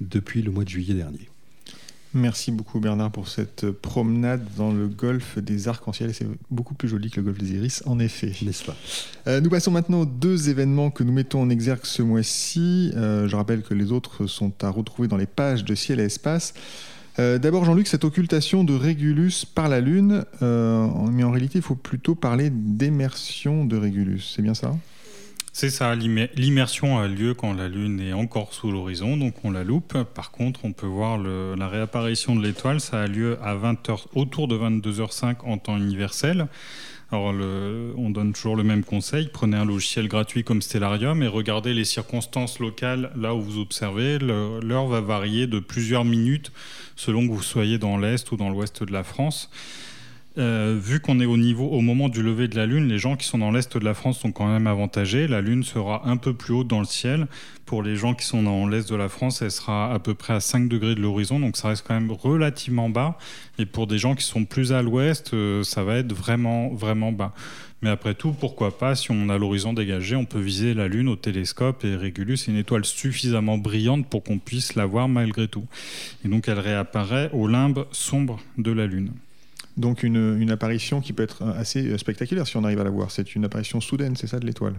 depuis 0.00 0.42
le 0.42 0.50
mois 0.50 0.64
de 0.64 0.68
juillet 0.68 0.94
dernier. 0.94 1.28
Merci 2.16 2.50
beaucoup 2.50 2.80
Bernard 2.80 3.10
pour 3.10 3.28
cette 3.28 3.70
promenade 3.70 4.42
dans 4.56 4.72
le 4.72 4.88
golfe 4.88 5.38
des 5.38 5.68
arcs-en-ciel. 5.68 6.14
C'est 6.14 6.26
beaucoup 6.50 6.72
plus 6.72 6.88
joli 6.88 7.10
que 7.10 7.20
le 7.20 7.24
golfe 7.24 7.38
des 7.38 7.54
Iris, 7.54 7.82
en 7.84 7.98
effet. 7.98 8.32
N'est-ce 8.40 8.64
pas? 8.64 8.76
Euh, 9.26 9.42
Nous 9.42 9.50
passons 9.50 9.70
maintenant 9.70 10.00
aux 10.00 10.06
deux 10.06 10.48
événements 10.48 10.90
que 10.90 11.04
nous 11.04 11.12
mettons 11.12 11.42
en 11.42 11.50
exergue 11.50 11.84
ce 11.84 12.00
mois-ci. 12.00 12.90
Euh, 12.96 13.28
je 13.28 13.36
rappelle 13.36 13.62
que 13.62 13.74
les 13.74 13.92
autres 13.92 14.26
sont 14.26 14.52
à 14.62 14.70
retrouver 14.70 15.08
dans 15.08 15.18
les 15.18 15.26
pages 15.26 15.62
de 15.62 15.74
Ciel 15.74 16.00
et 16.00 16.04
Espace. 16.04 16.54
Euh, 17.18 17.38
d'abord, 17.38 17.64
Jean-Luc, 17.64 17.86
cette 17.86 18.04
occultation 18.04 18.62
de 18.62 18.74
Régulus 18.74 19.46
par 19.46 19.68
la 19.68 19.80
Lune, 19.80 20.24
euh, 20.42 20.86
mais 21.10 21.24
en 21.24 21.30
réalité, 21.30 21.58
il 21.58 21.62
faut 21.62 21.74
plutôt 21.74 22.14
parler 22.14 22.50
d'immersion 22.50 23.64
de 23.64 23.76
Régulus. 23.76 24.32
C'est 24.34 24.42
bien 24.42 24.54
ça? 24.54 24.74
C'est 25.52 25.70
ça, 25.70 25.94
l'immersion 25.94 26.98
a 26.98 27.08
lieu 27.08 27.32
quand 27.32 27.54
la 27.54 27.68
Lune 27.68 27.98
est 27.98 28.12
encore 28.12 28.52
sous 28.52 28.70
l'horizon, 28.70 29.16
donc 29.16 29.42
on 29.42 29.50
la 29.50 29.64
loupe. 29.64 29.96
Par 30.02 30.30
contre, 30.30 30.66
on 30.66 30.72
peut 30.72 30.86
voir 30.86 31.16
la 31.16 31.68
réapparition 31.68 32.36
de 32.36 32.42
l'étoile, 32.42 32.78
ça 32.78 33.00
a 33.00 33.06
lieu 33.06 33.38
à 33.42 33.54
20 33.54 33.88
heures, 33.88 34.06
autour 34.14 34.48
de 34.48 34.58
22h05 34.58 35.36
en 35.46 35.56
temps 35.56 35.78
universel. 35.78 36.48
Alors, 37.12 37.32
on 37.96 38.10
donne 38.10 38.32
toujours 38.32 38.56
le 38.56 38.64
même 38.64 38.82
conseil 38.82 39.28
prenez 39.32 39.56
un 39.56 39.64
logiciel 39.64 40.08
gratuit 40.08 40.42
comme 40.42 40.60
Stellarium 40.60 41.22
et 41.22 41.28
regardez 41.28 41.72
les 41.72 41.84
circonstances 41.84 42.58
locales 42.58 43.12
là 43.16 43.32
où 43.34 43.40
vous 43.40 43.60
observez. 43.60 44.18
L'heure 44.18 44.86
va 44.88 45.00
varier 45.00 45.46
de 45.46 45.60
plusieurs 45.60 46.04
minutes 46.04 46.50
selon 46.96 47.28
que 47.28 47.32
vous 47.32 47.42
soyez 47.42 47.78
dans 47.78 47.96
l'est 47.96 48.30
ou 48.32 48.36
dans 48.36 48.50
l'ouest 48.50 48.82
de 48.82 48.92
la 48.92 49.04
France. 49.04 49.50
Euh, 50.38 50.78
vu 50.78 51.00
qu'on 51.00 51.18
est 51.20 51.24
au 51.26 51.38
niveau, 51.38 51.66
au 51.66 51.80
moment 51.80 52.10
du 52.10 52.22
lever 52.22 52.46
de 52.46 52.56
la 52.56 52.66
Lune, 52.66 52.88
les 52.88 52.98
gens 52.98 53.16
qui 53.16 53.26
sont 53.26 53.38
dans 53.38 53.50
l'est 53.50 53.74
de 53.74 53.84
la 53.84 53.94
France 53.94 54.18
sont 54.18 54.32
quand 54.32 54.46
même 54.46 54.66
avantagés. 54.66 55.26
La 55.26 55.40
Lune 55.40 55.62
sera 55.62 56.06
un 56.06 56.18
peu 56.18 56.34
plus 56.34 56.52
haute 56.52 56.68
dans 56.68 56.80
le 56.80 56.84
ciel. 56.84 57.26
Pour 57.64 57.82
les 57.82 57.96
gens 57.96 58.12
qui 58.12 58.26
sont 58.26 58.42
dans 58.42 58.68
l'est 58.68 58.88
de 58.88 58.96
la 58.96 59.08
France, 59.08 59.40
elle 59.40 59.50
sera 59.50 59.92
à 59.92 59.98
peu 59.98 60.14
près 60.14 60.34
à 60.34 60.40
5 60.40 60.68
degrés 60.68 60.94
de 60.94 61.00
l'horizon, 61.00 61.40
donc 61.40 61.56
ça 61.56 61.68
reste 61.68 61.86
quand 61.88 61.94
même 61.94 62.12
relativement 62.12 62.90
bas. 62.90 63.16
Et 63.58 63.64
pour 63.64 63.86
des 63.86 63.98
gens 63.98 64.14
qui 64.14 64.24
sont 64.24 64.44
plus 64.44 64.72
à 64.72 64.82
l'ouest, 64.82 65.32
euh, 65.32 65.62
ça 65.62 65.82
va 65.84 65.96
être 65.96 66.12
vraiment, 66.12 66.68
vraiment 66.68 67.12
bas. 67.12 67.32
Mais 67.80 67.90
après 67.90 68.14
tout, 68.14 68.32
pourquoi 68.32 68.76
pas, 68.76 68.94
si 68.94 69.10
on 69.10 69.30
a 69.30 69.38
l'horizon 69.38 69.72
dégagé, 69.72 70.16
on 70.16 70.26
peut 70.26 70.40
viser 70.40 70.74
la 70.74 70.86
Lune 70.86 71.08
au 71.08 71.16
télescope 71.16 71.84
et 71.84 71.94
Régulus 71.94 72.34
est 72.34 72.48
une 72.48 72.56
étoile 72.56 72.84
suffisamment 72.84 73.58
brillante 73.58 74.06
pour 74.06 74.22
qu'on 74.22 74.38
puisse 74.38 74.74
la 74.74 74.86
voir 74.86 75.08
malgré 75.08 75.48
tout. 75.48 75.64
Et 76.24 76.28
donc 76.28 76.48
elle 76.48 76.58
réapparaît 76.58 77.30
au 77.32 77.48
limbe 77.48 77.86
sombre 77.90 78.38
de 78.58 78.72
la 78.72 78.86
Lune. 78.86 79.12
Donc 79.76 80.02
une, 80.02 80.50
apparition 80.50 81.00
qui 81.00 81.12
peut 81.12 81.22
être 81.22 81.42
assez 81.42 81.96
spectaculaire 81.98 82.46
si 82.46 82.56
on 82.56 82.64
arrive 82.64 82.80
à 82.80 82.84
la 82.84 82.90
voir. 82.90 83.10
C'est 83.10 83.34
une 83.34 83.44
apparition 83.44 83.80
soudaine, 83.80 84.16
c'est 84.16 84.26
ça, 84.26 84.38
de 84.38 84.46
l'étoile? 84.46 84.74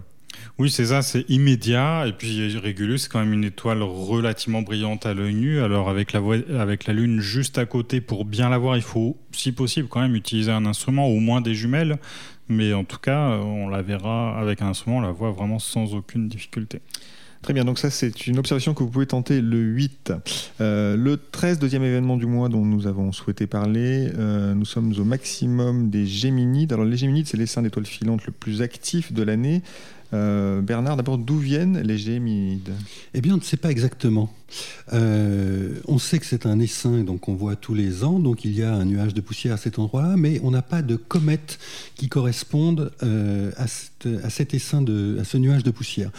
Oui, 0.58 0.70
c'est 0.70 0.86
ça, 0.86 1.02
c'est 1.02 1.28
immédiat. 1.28 2.06
Et 2.06 2.12
puis 2.12 2.56
Régulus, 2.56 2.98
c'est 2.98 3.12
quand 3.12 3.20
même 3.20 3.32
une 3.32 3.44
étoile 3.44 3.82
relativement 3.82 4.62
brillante 4.62 5.06
à 5.06 5.14
l'œil 5.14 5.34
nu. 5.34 5.60
Alors 5.60 5.88
avec 5.88 6.12
la, 6.12 6.20
avec 6.58 6.86
la 6.86 6.94
Lune 6.94 7.20
juste 7.20 7.58
à 7.58 7.66
côté, 7.66 8.00
pour 8.00 8.24
bien 8.24 8.48
la 8.48 8.58
voir, 8.58 8.76
il 8.76 8.82
faut, 8.82 9.16
si 9.32 9.52
possible, 9.52 9.88
quand 9.88 10.00
même 10.00 10.16
utiliser 10.16 10.50
un 10.50 10.66
instrument, 10.66 11.06
au 11.06 11.20
moins 11.20 11.40
des 11.40 11.54
jumelles. 11.54 11.98
Mais 12.48 12.72
en 12.72 12.84
tout 12.84 12.98
cas, 12.98 13.38
on 13.38 13.68
la 13.68 13.82
verra 13.82 14.38
avec 14.38 14.62
un 14.62 14.68
instrument, 14.68 14.98
on 14.98 15.02
la 15.02 15.12
voit 15.12 15.30
vraiment 15.30 15.58
sans 15.58 15.94
aucune 15.94 16.28
difficulté. 16.28 16.80
Très 17.42 17.54
bien, 17.54 17.64
donc 17.64 17.78
ça 17.78 17.88
c'est 17.88 18.26
une 18.26 18.38
observation 18.38 18.74
que 18.74 18.82
vous 18.82 18.90
pouvez 18.90 19.06
tenter 19.06 19.40
le 19.40 19.58
8. 19.58 20.12
Euh, 20.60 20.96
le 20.96 21.16
13, 21.16 21.60
deuxième 21.60 21.84
événement 21.84 22.16
du 22.16 22.26
mois 22.26 22.48
dont 22.48 22.64
nous 22.64 22.88
avons 22.88 23.12
souhaité 23.12 23.46
parler, 23.46 24.10
euh, 24.18 24.54
nous 24.54 24.64
sommes 24.64 24.92
au 24.98 25.04
maximum 25.04 25.88
des 25.88 26.04
Géminides. 26.04 26.72
Alors 26.72 26.84
les 26.84 26.96
Géminides, 26.96 27.28
c'est 27.28 27.36
l'essaim 27.36 27.62
d'étoiles 27.62 27.86
filantes 27.86 28.26
le 28.26 28.32
plus 28.32 28.60
actif 28.60 29.12
de 29.12 29.22
l'année. 29.22 29.62
Euh, 30.14 30.60
Bernard, 30.60 30.96
d'abord, 30.96 31.18
d'où 31.18 31.38
viennent 31.38 31.80
les 31.80 31.98
Géminides 31.98 32.72
Eh 33.14 33.20
bien, 33.20 33.34
on 33.34 33.38
ne 33.38 33.42
sait 33.42 33.56
pas 33.56 33.70
exactement. 33.70 34.32
on 34.92 35.98
sait 35.98 36.18
que 36.18 36.26
c'est 36.26 36.46
un 36.46 36.58
essaim, 36.60 37.04
donc 37.04 37.28
on 37.28 37.34
voit 37.34 37.56
tous 37.56 37.74
les 37.74 38.04
ans, 38.04 38.18
donc 38.18 38.44
il 38.44 38.52
y 38.52 38.62
a 38.62 38.72
un 38.72 38.84
nuage 38.84 39.14
de 39.14 39.20
poussière 39.20 39.54
à 39.54 39.58
cet 39.58 39.78
endroit-là, 39.78 40.16
mais 40.16 40.40
on 40.42 40.50
n'a 40.50 40.62
pas 40.62 40.82
de 40.82 40.96
comètes 40.96 41.58
qui 41.94 42.08
correspondent 42.08 42.90
à, 43.00 43.64
à, 43.64 44.30
cet 44.30 44.54
essaim, 44.54 44.82
de, 44.82 45.18
à 45.20 45.24
ce 45.24 45.36
nuage 45.36 45.62
de 45.62 45.70
poussière 45.70 46.10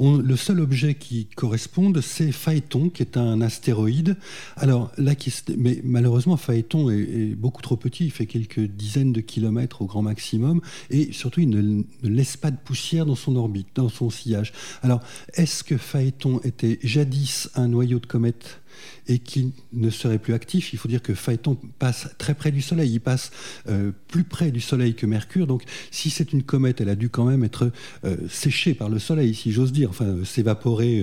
le 0.00 0.36
seul 0.36 0.60
objet 0.60 0.94
qui 0.94 1.26
corresponde, 1.26 2.00
c'est 2.00 2.30
Phaéton, 2.30 2.88
qui 2.88 3.02
est 3.02 3.16
un 3.16 3.40
astéroïde. 3.40 4.16
Alors, 4.56 4.92
là, 4.96 5.12
mais 5.56 5.80
malheureusement, 5.84 6.36
Phaéton 6.36 6.90
est, 6.90 7.34
beaucoup 7.34 7.62
trop 7.62 7.76
petit, 7.76 8.06
il 8.06 8.10
fait 8.10 8.26
quelques 8.26 8.60
dizaines 8.60 9.12
de 9.12 9.20
kilomètres 9.20 9.82
au 9.82 9.86
grand 9.86 10.02
maximum, 10.02 10.60
et 10.90 11.12
surtout, 11.12 11.40
il 11.40 11.50
ne, 11.50 11.60
ne 11.60 12.08
laisse 12.08 12.36
pas 12.36 12.50
de 12.50 12.56
poussière 12.56 13.06
dans 13.06 13.16
son 13.16 13.27
orbite, 13.36 13.68
dans 13.74 13.88
son 13.88 14.10
sillage. 14.10 14.52
Alors, 14.82 15.00
est-ce 15.34 15.64
que 15.64 15.76
Phaéton 15.76 16.40
était 16.44 16.78
jadis 16.82 17.50
un 17.54 17.68
noyau 17.68 17.98
de 17.98 18.06
comète 18.06 18.60
et 19.08 19.18
qui 19.18 19.52
ne 19.72 19.90
serait 19.90 20.18
plus 20.18 20.34
actif. 20.34 20.72
Il 20.72 20.78
faut 20.78 20.88
dire 20.88 21.02
que 21.02 21.14
Phaéton 21.14 21.56
passe 21.78 22.08
très 22.18 22.34
près 22.34 22.52
du 22.52 22.62
Soleil, 22.62 22.92
il 22.92 23.00
passe 23.00 23.30
euh, 23.68 23.90
plus 24.08 24.24
près 24.24 24.50
du 24.50 24.60
Soleil 24.60 24.94
que 24.94 25.06
Mercure. 25.06 25.46
Donc 25.46 25.62
si 25.90 26.10
c'est 26.10 26.32
une 26.32 26.42
comète, 26.42 26.80
elle 26.80 26.88
a 26.88 26.96
dû 26.96 27.08
quand 27.08 27.24
même 27.24 27.44
être 27.44 27.70
euh, 28.04 28.16
séchée 28.28 28.74
par 28.74 28.88
le 28.88 28.98
Soleil, 28.98 29.34
si 29.34 29.52
j'ose 29.52 29.72
dire, 29.72 29.90
enfin 29.90 30.06
euh, 30.06 30.24
s'évaporer 30.24 31.02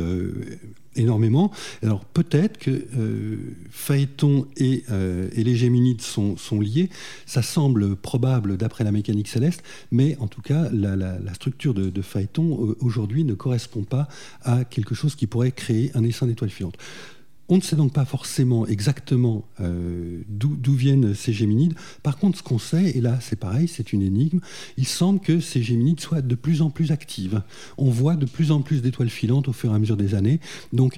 énormément. 0.96 1.52
Alors 1.84 2.06
peut-être 2.06 2.58
que 2.58 2.86
Phaéton 3.70 4.48
et, 4.56 4.84
les 5.36 5.56
Géminides 5.56 6.02
sont, 6.02 6.36
liés. 6.60 6.90
Ça 7.26 7.42
semble 7.42 7.96
probable 7.96 8.58
d'après 8.58 8.84
la 8.84 8.92
mécanique 8.92 9.28
céleste, 9.28 9.64
mais 9.92 10.16
en 10.20 10.28
tout 10.28 10.42
cas, 10.42 10.70
la, 10.72 11.34
structure 11.34 11.74
de, 11.74 11.90
de 11.90 12.02
Phaéton 12.02 12.76
aujourd'hui 12.80 13.24
ne 13.24 13.34
correspond 13.34 13.84
pas 13.84 14.08
à 14.44 14.64
quelque 14.64 14.96
chose 14.96 15.16
qui 15.16 15.28
pourrait 15.28 15.52
créer 15.52 15.92
un 15.96 16.04
essaim 16.04 16.28
d'étoiles 16.28 16.50
filantes. 16.50 16.78
On 17.48 17.58
ne 17.58 17.62
sait 17.62 17.76
donc 17.76 17.94
pas 17.94 18.06
forcément 18.06 18.66
exactement 18.66 19.46
euh, 19.62 20.22
d'où 20.28 20.74
viennent 20.74 21.14
ces 21.14 21.32
géminides. 21.32 21.76
Par 22.02 22.18
contre, 22.18 22.40
ce 22.40 22.44
qu'on 22.44 22.58
sait, 22.58 22.92
et 22.92 23.02
là 23.02 23.20
c'est 23.22 23.40
pareil, 23.40 23.68
c'est 23.68 23.94
une 23.94 24.02
énigme, 24.02 24.40
il 24.78 24.88
semble 24.88 25.20
que 25.20 25.40
ces 25.40 25.62
géminides 25.62 26.00
soient 26.00 26.22
de 26.22 26.36
plus 26.36 26.62
en 26.62 26.70
plus 26.72 26.92
actives. 26.92 27.44
On 27.78 27.90
voit 27.90 28.16
de 28.16 28.26
plus 28.26 28.52
en 28.52 28.62
plus 28.62 28.82
d'étoiles 28.82 29.10
filantes 29.10 29.48
au 29.48 29.54
fur 29.54 29.72
et 29.72 29.76
à 29.76 29.80
mesure 29.80 29.98
des 29.98 30.16
années. 30.16 30.40
Donc, 30.74 30.98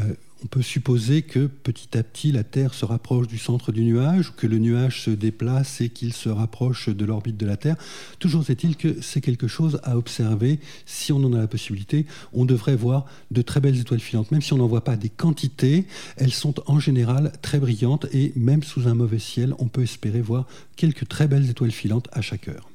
euh, 0.00 0.14
on 0.44 0.46
peut 0.46 0.62
supposer 0.62 1.22
que 1.22 1.46
petit 1.46 1.96
à 1.96 2.02
petit 2.02 2.30
la 2.32 2.44
Terre 2.44 2.74
se 2.74 2.84
rapproche 2.84 3.26
du 3.26 3.38
centre 3.38 3.72
du 3.72 3.82
nuage, 3.82 4.30
ou 4.30 4.32
que 4.32 4.46
le 4.46 4.58
nuage 4.58 5.02
se 5.02 5.10
déplace 5.10 5.80
et 5.80 5.88
qu'il 5.88 6.12
se 6.12 6.28
rapproche 6.28 6.88
de 6.88 7.04
l'orbite 7.04 7.36
de 7.36 7.46
la 7.46 7.56
Terre. 7.56 7.76
Toujours 8.18 8.48
est-il 8.50 8.76
que 8.76 9.00
c'est 9.00 9.20
quelque 9.20 9.48
chose 9.48 9.80
à 9.82 9.96
observer. 9.96 10.60
Si 10.84 11.12
on 11.12 11.16
en 11.24 11.32
a 11.32 11.38
la 11.38 11.46
possibilité, 11.46 12.06
on 12.32 12.44
devrait 12.44 12.76
voir 12.76 13.06
de 13.30 13.42
très 13.42 13.60
belles 13.60 13.78
étoiles 13.78 14.00
filantes. 14.00 14.30
Même 14.30 14.42
si 14.42 14.52
on 14.52 14.58
n'en 14.58 14.66
voit 14.66 14.84
pas 14.84 14.96
des 14.96 15.08
quantités, 15.08 15.86
elles 16.16 16.32
sont 16.32 16.54
en 16.70 16.78
général 16.78 17.32
très 17.42 17.58
brillantes 17.58 18.06
et 18.12 18.32
même 18.36 18.62
sous 18.62 18.88
un 18.88 18.94
mauvais 18.94 19.18
ciel, 19.18 19.54
on 19.58 19.68
peut 19.68 19.82
espérer 19.82 20.20
voir 20.20 20.46
quelques 20.76 21.08
très 21.08 21.28
belles 21.28 21.48
étoiles 21.48 21.70
filantes 21.70 22.08
à 22.12 22.20
chaque 22.20 22.48
heure. 22.48 22.68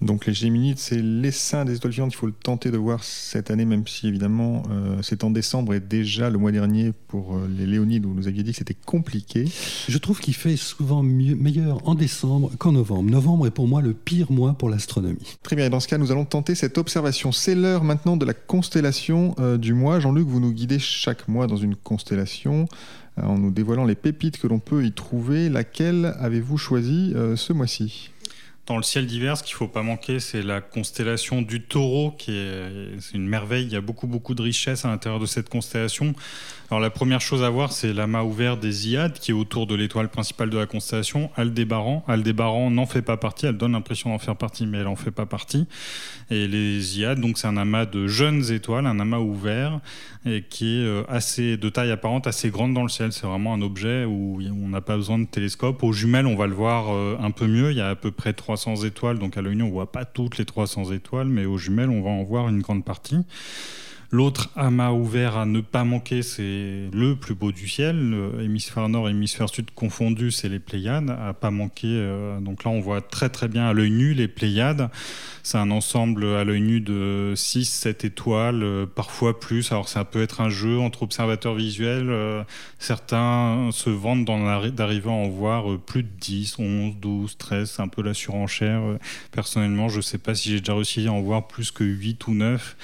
Donc 0.00 0.26
les 0.26 0.34
Géminides, 0.34 0.78
c'est 0.78 1.00
l'essaim 1.00 1.64
des 1.64 1.76
étoiles 1.76 1.92
filantes. 1.92 2.12
Il 2.12 2.16
faut 2.16 2.26
le 2.26 2.32
tenter 2.32 2.70
de 2.70 2.76
voir 2.76 3.02
cette 3.04 3.50
année, 3.50 3.64
même 3.64 3.86
si 3.86 4.08
évidemment 4.08 4.62
euh, 4.70 4.98
c'est 5.02 5.24
en 5.24 5.30
décembre 5.30 5.72
et 5.72 5.80
déjà 5.80 6.30
le 6.30 6.38
mois 6.38 6.52
dernier 6.52 6.92
pour 7.08 7.36
euh, 7.36 7.48
les 7.56 7.66
Léonides 7.66 8.04
où 8.04 8.10
vous 8.10 8.14
nous 8.14 8.28
aviez 8.28 8.42
dit 8.42 8.50
que 8.50 8.58
c'était 8.58 8.74
compliqué. 8.74 9.46
Je 9.88 9.98
trouve 9.98 10.20
qu'il 10.20 10.34
fait 10.34 10.56
souvent 10.56 11.02
mieux, 11.02 11.34
meilleur 11.34 11.88
en 11.88 11.94
décembre 11.94 12.50
qu'en 12.58 12.72
novembre. 12.72 13.10
Novembre 13.10 13.46
est 13.46 13.50
pour 13.50 13.66
moi 13.66 13.80
le 13.80 13.94
pire 13.94 14.30
mois 14.30 14.54
pour 14.54 14.68
l'astronomie. 14.68 15.36
Très 15.42 15.56
bien, 15.56 15.66
et 15.66 15.70
dans 15.70 15.80
ce 15.80 15.88
cas, 15.88 15.96
nous 15.96 16.12
allons 16.12 16.26
tenter 16.26 16.54
cette 16.54 16.76
observation. 16.76 17.32
C'est 17.32 17.54
l'heure 17.54 17.84
maintenant 17.84 18.16
de 18.16 18.26
la 18.26 18.34
constellation 18.34 19.34
euh, 19.38 19.56
du 19.56 19.72
mois. 19.72 20.00
Jean-Luc, 20.00 20.26
vous 20.26 20.40
nous 20.40 20.52
guidez 20.52 20.78
chaque 20.78 21.28
mois 21.28 21.46
dans 21.46 21.56
une 21.56 21.76
constellation 21.76 22.66
en 23.16 23.38
nous 23.38 23.52
dévoilant 23.52 23.84
les 23.84 23.94
pépites 23.94 24.38
que 24.38 24.48
l'on 24.48 24.58
peut 24.58 24.84
y 24.84 24.90
trouver. 24.90 25.48
Laquelle 25.48 26.16
avez-vous 26.18 26.58
choisi 26.58 27.14
ce 27.36 27.52
mois-ci? 27.52 28.10
Dans 28.66 28.78
le 28.78 28.82
ciel 28.82 29.06
d'hiver, 29.06 29.36
ce 29.36 29.42
qu'il 29.42 29.54
ne 29.54 29.58
faut 29.58 29.68
pas 29.68 29.82
manquer, 29.82 30.20
c'est 30.20 30.40
la 30.42 30.62
constellation 30.62 31.42
du 31.42 31.60
taureau, 31.60 32.12
qui 32.12 32.32
est, 32.32 33.12
une 33.12 33.26
merveille. 33.26 33.64
Il 33.64 33.72
y 33.72 33.76
a 33.76 33.82
beaucoup, 33.82 34.06
beaucoup 34.06 34.34
de 34.34 34.40
richesses 34.40 34.86
à 34.86 34.88
l'intérieur 34.88 35.20
de 35.20 35.26
cette 35.26 35.50
constellation. 35.50 36.14
Alors, 36.70 36.80
la 36.80 36.88
première 36.88 37.20
chose 37.20 37.42
à 37.42 37.50
voir, 37.50 37.72
c'est 37.72 37.92
l'amas 37.92 38.22
ouvert 38.22 38.56
des 38.56 38.88
Iades, 38.88 39.18
qui 39.18 39.32
est 39.32 39.34
autour 39.34 39.66
de 39.66 39.74
l'étoile 39.74 40.08
principale 40.08 40.48
de 40.48 40.56
la 40.56 40.64
constellation, 40.64 41.30
Aldébaran. 41.36 42.04
Aldébaran 42.08 42.70
n'en 42.70 42.86
fait 42.86 43.02
pas 43.02 43.18
partie. 43.18 43.44
Elle 43.44 43.58
donne 43.58 43.72
l'impression 43.72 44.10
d'en 44.10 44.18
faire 44.18 44.36
partie, 44.36 44.66
mais 44.66 44.78
elle 44.78 44.84
n'en 44.84 44.96
fait 44.96 45.10
pas 45.10 45.26
partie. 45.26 45.66
Et 46.30 46.48
les 46.48 46.98
Iades, 46.98 47.20
donc, 47.20 47.36
c'est 47.36 47.46
un 47.46 47.58
amas 47.58 47.84
de 47.84 48.06
jeunes 48.06 48.50
étoiles, 48.50 48.86
un 48.86 48.98
amas 48.98 49.18
ouvert, 49.18 49.80
et 50.24 50.42
qui 50.42 50.78
est 50.78 50.86
euh, 50.86 51.02
assez 51.06 51.58
de 51.58 51.68
taille 51.68 51.90
apparente, 51.90 52.26
assez 52.26 52.48
grande 52.48 52.72
dans 52.72 52.82
le 52.82 52.88
ciel. 52.88 53.12
C'est 53.12 53.26
vraiment 53.26 53.52
un 53.52 53.60
objet 53.60 54.06
où 54.06 54.40
on 54.40 54.68
n'a 54.68 54.80
pas 54.80 54.96
besoin 54.96 55.18
de 55.18 55.26
télescope. 55.26 55.82
Aux 55.82 55.92
jumelles, 55.92 56.26
on 56.26 56.34
va 56.34 56.46
le 56.46 56.54
voir 56.54 56.86
euh, 56.88 57.18
un 57.20 57.30
peu 57.30 57.46
mieux. 57.46 57.72
Il 57.72 57.76
y 57.76 57.82
a 57.82 57.90
à 57.90 57.94
peu 57.94 58.10
près 58.10 58.32
300 58.54 58.84
étoiles, 58.84 59.18
donc 59.18 59.36
à 59.36 59.42
l'œil 59.42 59.56
nu, 59.56 59.64
on 59.64 59.70
voit 59.70 59.90
pas 59.90 60.04
toutes 60.04 60.38
les 60.38 60.44
300 60.44 60.92
étoiles, 60.92 61.26
mais 61.26 61.44
aux 61.44 61.58
jumelles, 61.58 61.90
on 61.90 62.02
va 62.02 62.10
en 62.10 62.22
voir 62.22 62.48
une 62.48 62.60
grande 62.60 62.84
partie. 62.84 63.18
L'autre 64.14 64.48
amas 64.54 64.92
ouvert 64.92 65.36
à 65.36 65.44
ne 65.44 65.60
pas 65.60 65.82
manquer, 65.82 66.22
c'est 66.22 66.88
le 66.92 67.16
plus 67.16 67.34
beau 67.34 67.50
du 67.50 67.66
ciel, 67.66 68.14
hémisphère 68.40 68.88
nord, 68.88 69.08
hémisphère 69.08 69.48
sud 69.48 69.72
confondu, 69.72 70.30
c'est 70.30 70.48
les 70.48 70.60
Pléiades, 70.60 71.10
à 71.10 71.32
pas 71.32 71.50
manquer. 71.50 71.88
Euh, 71.88 72.38
donc 72.38 72.62
là, 72.62 72.70
on 72.70 72.78
voit 72.78 73.00
très 73.00 73.28
très 73.28 73.48
bien 73.48 73.66
à 73.66 73.72
l'œil 73.72 73.90
nu 73.90 74.14
les 74.14 74.28
Pléiades. 74.28 74.88
C'est 75.42 75.58
un 75.58 75.72
ensemble 75.72 76.26
à 76.26 76.44
l'œil 76.44 76.60
nu 76.60 76.80
de 76.80 77.32
6, 77.34 77.64
7 77.64 78.04
étoiles, 78.04 78.62
euh, 78.62 78.86
parfois 78.86 79.40
plus. 79.40 79.72
Alors 79.72 79.88
ça 79.88 80.04
peut 80.04 80.22
être 80.22 80.40
un 80.40 80.48
jeu 80.48 80.78
entre 80.78 81.02
observateurs 81.02 81.56
visuels. 81.56 82.08
Euh, 82.08 82.44
certains 82.78 83.70
se 83.72 83.90
vantent 83.90 84.24
d'arriver 84.24 85.10
à 85.10 85.12
en 85.12 85.28
voir 85.28 85.76
plus 85.80 86.04
de 86.04 86.08
10, 86.20 86.60
11, 86.60 86.94
12, 87.00 87.36
13. 87.36 87.68
C'est 87.68 87.82
un 87.82 87.88
peu 87.88 88.00
la 88.00 88.14
surenchère. 88.14 88.80
Personnellement, 89.32 89.88
je 89.88 89.96
ne 89.96 90.02
sais 90.02 90.18
pas 90.18 90.36
si 90.36 90.50
j'ai 90.50 90.60
déjà 90.60 90.74
réussi 90.74 91.04
à 91.08 91.12
en 91.12 91.20
voir 91.20 91.48
plus 91.48 91.72
que 91.72 91.82
8 91.82 92.28
ou 92.28 92.34
9. 92.34 92.76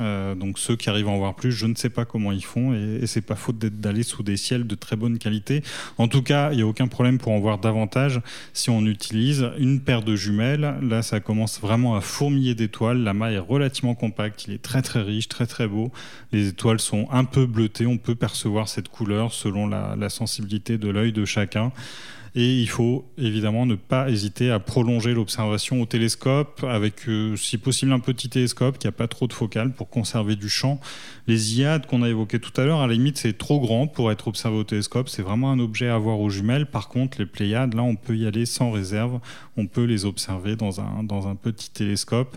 Euh, 0.00 0.34
donc 0.34 0.58
ceux 0.58 0.76
qui 0.76 0.90
arrivent 0.90 1.08
à 1.08 1.12
en 1.12 1.18
voir 1.18 1.34
plus, 1.34 1.52
je 1.52 1.66
ne 1.66 1.74
sais 1.74 1.90
pas 1.90 2.04
comment 2.04 2.32
ils 2.32 2.44
font 2.44 2.74
et, 2.74 3.06
c'est 3.06 3.20
pas 3.20 3.36
faute 3.36 3.58
d'aller 3.58 4.02
sous 4.02 4.22
des 4.22 4.36
ciels 4.36 4.66
de 4.66 4.74
très 4.74 4.96
bonne 4.96 5.18
qualité. 5.18 5.62
En 5.98 6.08
tout 6.08 6.22
cas, 6.22 6.50
il 6.50 6.56
n'y 6.56 6.62
a 6.62 6.66
aucun 6.66 6.88
problème 6.88 7.18
pour 7.18 7.32
en 7.32 7.38
voir 7.38 7.58
davantage 7.58 8.20
si 8.52 8.70
on 8.70 8.84
utilise 8.86 9.50
une 9.58 9.80
paire 9.80 10.02
de 10.02 10.16
jumelles. 10.16 10.78
Là, 10.82 11.02
ça 11.02 11.20
commence 11.20 11.60
vraiment 11.60 11.94
à 11.94 12.00
fourmiller 12.00 12.54
d'étoiles. 12.54 12.98
La 12.98 13.14
maille 13.14 13.34
est 13.34 13.38
relativement 13.38 13.94
compacte, 13.94 14.46
il 14.48 14.54
est 14.54 14.62
très 14.62 14.82
très 14.82 15.02
riche, 15.02 15.28
très 15.28 15.46
très 15.46 15.68
beau. 15.68 15.92
Les 16.32 16.48
étoiles 16.48 16.80
sont 16.80 17.06
un 17.12 17.24
peu 17.24 17.46
bleutées, 17.46 17.86
on 17.86 17.98
peut 17.98 18.14
percevoir 18.14 18.68
cette 18.68 18.88
couleur 18.88 19.32
selon 19.32 19.66
la, 19.66 19.94
la 19.96 20.08
sensibilité 20.08 20.78
de 20.78 20.88
l'œil 20.88 21.12
de 21.12 21.24
chacun. 21.24 21.72
Et 22.36 22.60
il 22.60 22.68
faut 22.68 23.04
évidemment 23.16 23.64
ne 23.64 23.76
pas 23.76 24.10
hésiter 24.10 24.50
à 24.50 24.58
prolonger 24.58 25.14
l'observation 25.14 25.80
au 25.80 25.86
télescope 25.86 26.64
avec, 26.68 27.08
euh, 27.08 27.36
si 27.36 27.58
possible, 27.58 27.92
un 27.92 28.00
petit 28.00 28.28
télescope 28.28 28.78
qui 28.78 28.88
n'a 28.88 28.92
pas 28.92 29.06
trop 29.06 29.28
de 29.28 29.32
focale 29.32 29.72
pour 29.72 29.88
conserver 29.88 30.34
du 30.34 30.48
champ. 30.48 30.80
Les 31.28 31.60
IAD 31.60 31.86
qu'on 31.86 32.02
a 32.02 32.08
évoquées 32.08 32.40
tout 32.40 32.60
à 32.60 32.64
l'heure, 32.64 32.80
à 32.80 32.88
la 32.88 32.94
limite, 32.94 33.18
c'est 33.18 33.38
trop 33.38 33.60
grand 33.60 33.86
pour 33.86 34.10
être 34.10 34.26
observé 34.26 34.56
au 34.56 34.64
télescope. 34.64 35.08
C'est 35.08 35.22
vraiment 35.22 35.52
un 35.52 35.60
objet 35.60 35.88
à 35.88 35.96
voir 35.96 36.18
aux 36.18 36.28
jumelles. 36.28 36.66
Par 36.66 36.88
contre, 36.88 37.18
les 37.20 37.26
Pléiades, 37.26 37.74
là, 37.74 37.82
on 37.82 37.94
peut 37.94 38.16
y 38.16 38.26
aller 38.26 38.46
sans 38.46 38.72
réserve. 38.72 39.20
On 39.56 39.66
peut 39.66 39.84
les 39.84 40.04
observer 40.04 40.56
dans 40.56 40.80
un, 40.80 41.04
dans 41.04 41.28
un 41.28 41.36
petit 41.36 41.70
télescope. 41.70 42.36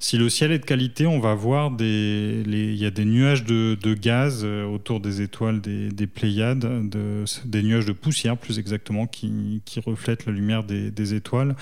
Si 0.00 0.16
le 0.16 0.28
ciel 0.28 0.52
est 0.52 0.60
de 0.60 0.64
qualité, 0.64 1.08
on 1.08 1.18
va 1.18 1.34
voir 1.34 1.72
des, 1.72 2.44
il 2.46 2.76
y 2.76 2.86
a 2.86 2.90
des 2.90 3.04
nuages 3.04 3.42
de, 3.42 3.94
gaz 3.94 4.42
euh, 4.44 4.64
autour 4.64 5.00
des 5.00 5.22
étoiles 5.22 5.60
des, 5.60 6.06
Pléiades, 6.06 6.88
des 7.44 7.62
nuages 7.64 7.84
de 7.84 7.92
poussière 7.92 8.36
plus 8.36 8.60
exactement, 8.60 9.06
qui 9.08 9.60
reflètent 9.84 10.26
la 10.26 10.32
lumière 10.32 10.62
des, 10.62 11.14
étoiles. 11.14 11.56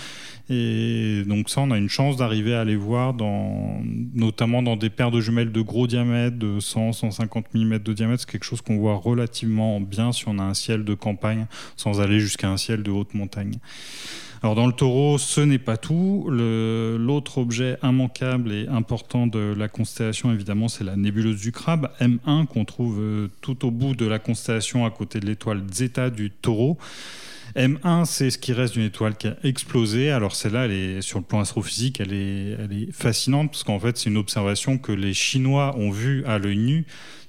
Et 0.50 1.22
donc 1.26 1.48
ça, 1.48 1.62
on 1.62 1.70
a 1.70 1.78
une 1.78 1.88
chance 1.88 2.18
d'arriver 2.18 2.54
à 2.54 2.64
les 2.64 2.76
voir, 2.76 3.14
dans, 3.14 3.80
notamment 4.14 4.62
dans 4.62 4.76
des 4.76 4.90
paires 4.90 5.10
de 5.10 5.20
jumelles 5.20 5.52
de 5.52 5.60
gros 5.62 5.86
diamètre, 5.86 6.36
de 6.36 6.60
100, 6.60 6.92
150 6.92 7.54
mm 7.54 7.78
de 7.78 7.92
diamètre. 7.94 8.20
C'est 8.20 8.30
quelque 8.30 8.44
chose 8.44 8.60
qu'on 8.60 8.76
voit 8.76 8.96
relativement 8.96 9.80
bien 9.80 10.12
si 10.12 10.24
on 10.28 10.38
a 10.38 10.42
un 10.42 10.54
ciel 10.54 10.84
de 10.84 10.94
campagne, 10.94 11.46
sans 11.76 12.02
aller 12.02 12.20
jusqu'à 12.20 12.50
un 12.50 12.58
ciel 12.58 12.82
de 12.82 12.90
haute 12.90 13.14
montagne. 13.14 13.54
Alors 14.42 14.54
dans 14.54 14.66
le 14.66 14.72
taureau, 14.72 15.18
ce 15.18 15.40
n'est 15.40 15.58
pas 15.58 15.76
tout. 15.76 16.26
L'autre 16.30 17.38
objet 17.38 17.78
immanquable 17.82 18.52
et 18.52 18.68
important 18.68 19.26
de 19.26 19.54
la 19.56 19.68
constellation, 19.68 20.32
évidemment, 20.32 20.68
c'est 20.68 20.84
la 20.84 20.96
nébuleuse 20.96 21.40
du 21.40 21.52
crabe, 21.52 21.90
M1, 22.00 22.46
qu'on 22.46 22.64
trouve 22.64 23.00
euh, 23.00 23.28
tout 23.40 23.66
au 23.66 23.70
bout 23.70 23.94
de 23.94 24.06
la 24.06 24.18
constellation 24.18 24.84
à 24.84 24.90
côté 24.90 25.20
de 25.20 25.26
l'étoile 25.26 25.62
Zeta 25.72 26.10
du 26.10 26.30
taureau. 26.30 26.76
M1, 27.54 28.04
c'est 28.04 28.30
ce 28.30 28.36
qui 28.36 28.52
reste 28.52 28.74
d'une 28.74 28.84
étoile 28.84 29.16
qui 29.16 29.28
a 29.28 29.36
explosé. 29.42 30.10
Alors 30.10 30.34
celle-là, 30.34 30.68
sur 31.00 31.18
le 31.18 31.24
plan 31.24 31.40
astrophysique, 31.40 32.00
elle 32.00 32.12
est, 32.12 32.56
elle 32.58 32.72
est 32.72 32.92
fascinante 32.92 33.50
parce 33.50 33.64
qu'en 33.64 33.80
fait, 33.80 33.96
c'est 33.96 34.10
une 34.10 34.18
observation 34.18 34.76
que 34.76 34.92
les 34.92 35.14
Chinois 35.14 35.74
ont 35.78 35.90
vue 35.90 36.24
à 36.26 36.38
l'œil 36.38 36.58
nu 36.58 36.86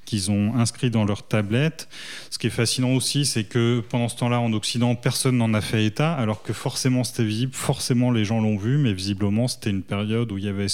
qu'ils 0.07 0.31
ont 0.31 0.55
inscrit 0.55 0.89
dans 0.89 1.05
leur 1.05 1.27
tablette. 1.27 1.87
Ce 2.31 2.39
qui 2.39 2.47
est 2.47 2.51
fascinant 2.51 2.93
aussi, 2.93 3.25
c'est 3.25 3.43
que 3.43 3.83
pendant 3.89 4.09
ce 4.09 4.15
temps-là, 4.17 4.39
en 4.39 4.53
Occident, 4.53 4.95
personne 4.95 5.37
n'en 5.37 5.53
a 5.53 5.61
fait 5.61 5.85
état, 5.85 6.13
alors 6.13 6.41
que 6.41 6.53
forcément 6.53 7.03
c'était 7.03 7.25
visible, 7.25 7.53
forcément 7.53 8.09
les 8.09 8.25
gens 8.25 8.41
l'ont 8.41 8.57
vu, 8.57 8.79
mais 8.79 8.93
visiblement 8.93 9.47
c'était 9.47 9.69
une 9.69 9.83
période 9.83 10.31
où 10.31 10.37
il 10.39 10.45
y 10.45 10.49
avait 10.49 10.67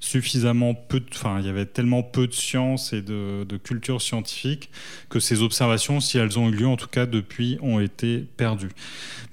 suffisamment 0.00 0.74
peu, 0.74 1.02
enfin, 1.12 1.38
il 1.40 1.46
y 1.46 1.48
avait 1.50 1.66
tellement 1.66 2.02
peu 2.02 2.26
de 2.26 2.32
science 2.32 2.94
et 2.94 3.02
de, 3.02 3.44
culture 3.62 4.00
scientifique 4.00 4.70
que 5.10 5.20
ces 5.20 5.42
observations, 5.42 6.00
si 6.00 6.16
elles 6.16 6.38
ont 6.38 6.48
eu 6.48 6.52
lieu, 6.52 6.66
en 6.66 6.76
tout 6.76 6.88
cas 6.88 7.04
depuis, 7.04 7.58
ont 7.60 7.78
été 7.78 8.24
perdues. 8.36 8.70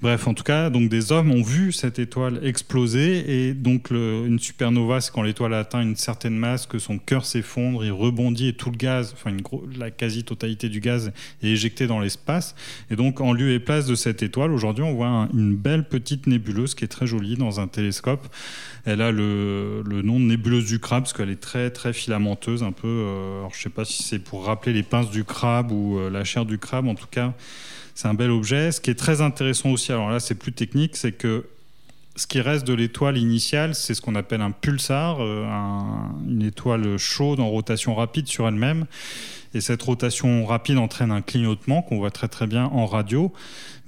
Bref, 0.02 0.28
en 0.28 0.34
tout 0.34 0.44
cas, 0.44 0.68
donc 0.68 0.90
des 0.90 1.10
hommes 1.10 1.30
ont 1.30 1.42
vu 1.42 1.72
cette 1.72 1.98
étoile 1.98 2.40
exploser 2.44 3.48
et 3.48 3.54
donc 3.54 3.90
une 3.90 4.38
supernova, 4.38 5.00
c'est 5.00 5.12
quand 5.12 5.22
l'étoile 5.22 5.54
atteint 5.54 5.80
une 5.80 5.96
certaine 5.96 6.36
masse 6.36 6.66
que 6.66 6.78
son 6.78 6.98
cœur 6.98 7.24
s'effondre, 7.24 7.84
il 7.84 7.90
rebondit 7.90 8.48
et 8.48 8.52
tout 8.52 8.70
le 8.70 8.76
gaz, 8.76 9.14
enfin 9.14 9.34
la 9.76 9.90
quasi-totalité 9.90 10.68
du 10.68 10.80
gaz 10.80 11.12
est 11.42 11.48
éjectée 11.48 11.86
dans 11.86 12.00
l'espace. 12.00 12.54
Et 12.90 12.96
donc, 12.96 13.20
en 13.20 13.32
lieu 13.32 13.52
et 13.52 13.58
place 13.58 13.86
de 13.86 13.94
cette 13.94 14.22
étoile, 14.22 14.52
aujourd'hui, 14.52 14.84
on 14.84 14.94
voit 14.94 15.28
une 15.32 15.56
belle 15.56 15.88
petite 15.88 16.26
nébuleuse 16.26 16.74
qui 16.74 16.84
est 16.84 16.88
très 16.88 17.06
jolie 17.06 17.36
dans 17.36 17.60
un 17.60 17.68
télescope. 17.68 18.28
Elle 18.84 19.00
a 19.00 19.10
le, 19.10 19.82
le 19.82 20.02
nom 20.02 20.20
de 20.20 20.24
nébuleuse 20.24 20.57
du 20.66 20.78
crabe 20.78 21.04
parce 21.04 21.12
qu'elle 21.12 21.30
est 21.30 21.40
très 21.40 21.70
très 21.70 21.92
filamenteuse, 21.92 22.62
un 22.62 22.72
peu. 22.72 22.86
Euh, 22.86 23.38
alors 23.38 23.54
je 23.54 23.62
sais 23.62 23.68
pas 23.68 23.84
si 23.84 24.02
c'est 24.02 24.18
pour 24.18 24.46
rappeler 24.46 24.72
les 24.72 24.82
pinces 24.82 25.10
du 25.10 25.24
crabe 25.24 25.72
ou 25.72 25.98
euh, 25.98 26.10
la 26.10 26.24
chair 26.24 26.44
du 26.44 26.58
crabe. 26.58 26.86
En 26.86 26.94
tout 26.94 27.06
cas, 27.10 27.34
c'est 27.94 28.08
un 28.08 28.14
bel 28.14 28.30
objet. 28.30 28.72
Ce 28.72 28.80
qui 28.80 28.90
est 28.90 28.98
très 28.98 29.20
intéressant 29.20 29.70
aussi, 29.70 29.92
alors 29.92 30.10
là 30.10 30.20
c'est 30.20 30.34
plus 30.34 30.52
technique, 30.52 30.96
c'est 30.96 31.12
que 31.12 31.46
ce 32.16 32.26
qui 32.26 32.40
reste 32.40 32.66
de 32.66 32.74
l'étoile 32.74 33.16
initiale, 33.16 33.74
c'est 33.74 33.94
ce 33.94 34.00
qu'on 34.00 34.16
appelle 34.16 34.40
un 34.40 34.50
pulsar, 34.50 35.18
euh, 35.20 35.46
une 36.26 36.42
étoile 36.42 36.98
chaude 36.98 37.40
en 37.40 37.48
rotation 37.48 37.94
rapide 37.94 38.26
sur 38.26 38.48
elle-même. 38.48 38.86
Et 39.54 39.60
cette 39.60 39.82
rotation 39.82 40.44
rapide 40.44 40.78
entraîne 40.78 41.10
un 41.10 41.22
clignotement 41.22 41.82
qu'on 41.82 41.98
voit 41.98 42.10
très 42.10 42.28
très 42.28 42.46
bien 42.46 42.64
en 42.66 42.86
radio. 42.86 43.32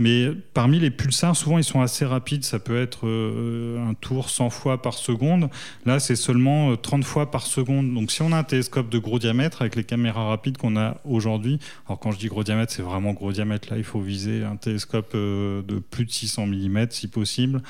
Mais 0.00 0.30
parmi 0.54 0.78
les 0.80 0.90
pulsars, 0.90 1.36
souvent 1.36 1.58
ils 1.58 1.64
sont 1.64 1.82
assez 1.82 2.06
rapides. 2.06 2.42
Ça 2.42 2.58
peut 2.58 2.80
être 2.80 3.06
euh, 3.06 3.86
un 3.86 3.92
tour 3.92 4.30
100 4.30 4.48
fois 4.48 4.80
par 4.80 4.94
seconde. 4.94 5.50
Là, 5.84 6.00
c'est 6.00 6.16
seulement 6.16 6.74
30 6.74 7.02
euh, 7.02 7.04
fois 7.04 7.30
par 7.30 7.44
seconde. 7.46 7.92
Donc 7.92 8.10
si 8.10 8.22
on 8.22 8.32
a 8.32 8.38
un 8.38 8.42
télescope 8.42 8.88
de 8.88 8.98
gros 8.98 9.18
diamètre 9.18 9.60
avec 9.60 9.76
les 9.76 9.84
caméras 9.84 10.24
rapides 10.28 10.56
qu'on 10.56 10.78
a 10.78 10.96
aujourd'hui, 11.04 11.58
alors 11.86 11.98
quand 11.98 12.12
je 12.12 12.18
dis 12.18 12.28
gros 12.28 12.44
diamètre, 12.44 12.72
c'est 12.72 12.80
vraiment 12.80 13.12
gros 13.12 13.30
diamètre. 13.30 13.68
Là, 13.70 13.76
il 13.76 13.84
faut 13.84 14.00
viser 14.00 14.42
un 14.42 14.56
télescope 14.56 15.12
euh, 15.14 15.60
de 15.68 15.78
plus 15.78 16.06
de 16.06 16.10
600 16.10 16.46
mm 16.46 16.86
si 16.88 17.06
possible. 17.06 17.60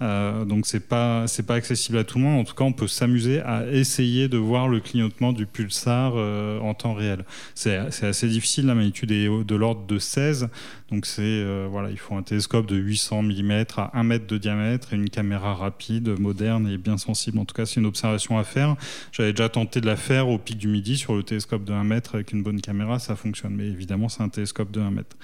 donc 0.00 0.66
c'est 0.66 0.86
pas 0.86 1.26
c'est 1.26 1.46
pas 1.46 1.54
accessible 1.54 1.96
à 1.96 2.04
tout 2.04 2.18
le 2.18 2.24
monde. 2.24 2.40
En 2.40 2.44
tout 2.44 2.54
cas, 2.54 2.64
on 2.64 2.74
peut 2.74 2.88
s'amuser 2.88 3.40
à 3.40 3.66
essayer 3.66 4.28
de 4.28 4.36
voir 4.36 4.68
le 4.68 4.80
clignotement 4.80 5.32
du 5.32 5.46
pulsar 5.46 6.14
en 6.14 6.74
temps 6.74 6.92
réel. 6.92 7.24
C'est 7.54 7.76
assez 7.76 8.28
difficile. 8.28 8.66
La 8.66 8.74
magnitude 8.74 9.12
est 9.12 9.28
de 9.28 9.54
l'ordre 9.54 9.86
de 9.86 9.98
16. 9.98 10.48
Donc 10.90 11.06
c'est 11.06 11.22
euh, 11.22 11.68
voilà, 11.70 11.90
il 11.90 11.98
faut 11.98 12.16
un 12.16 12.22
télescope 12.22 12.66
de 12.66 12.76
800 12.76 13.22
mm 13.22 13.64
à 13.76 13.98
1 13.98 14.02
mètre 14.02 14.26
de 14.26 14.38
diamètre 14.38 14.92
et 14.92 14.96
une 14.96 15.08
caméra 15.08 15.54
rapide, 15.54 16.18
moderne 16.18 16.68
et 16.68 16.78
bien 16.78 16.98
sensible. 16.98 17.38
En 17.38 17.44
tout 17.44 17.54
cas, 17.54 17.66
c'est 17.66 17.80
une 17.80 17.86
observation 17.86 18.38
à 18.38 18.44
faire. 18.44 18.76
J'avais 19.12 19.32
déjà 19.32 19.48
tenté 19.48 19.80
de 19.80 19.86
la 19.86 19.96
faire 19.96 20.28
au 20.28 20.38
pic 20.38 20.58
du 20.58 20.68
Midi 20.68 20.96
sur 20.96 21.14
le 21.14 21.22
télescope 21.22 21.64
de 21.64 21.72
1 21.72 21.84
mètre 21.84 22.16
avec 22.16 22.32
une 22.32 22.42
bonne 22.42 22.60
caméra, 22.60 22.98
ça 22.98 23.14
fonctionne. 23.14 23.54
Mais 23.54 23.66
évidemment, 23.66 24.08
c'est 24.08 24.22
un 24.22 24.28
télescope 24.28 24.70
de 24.72 24.80
1 24.80 24.90
mètre. 24.90 25.16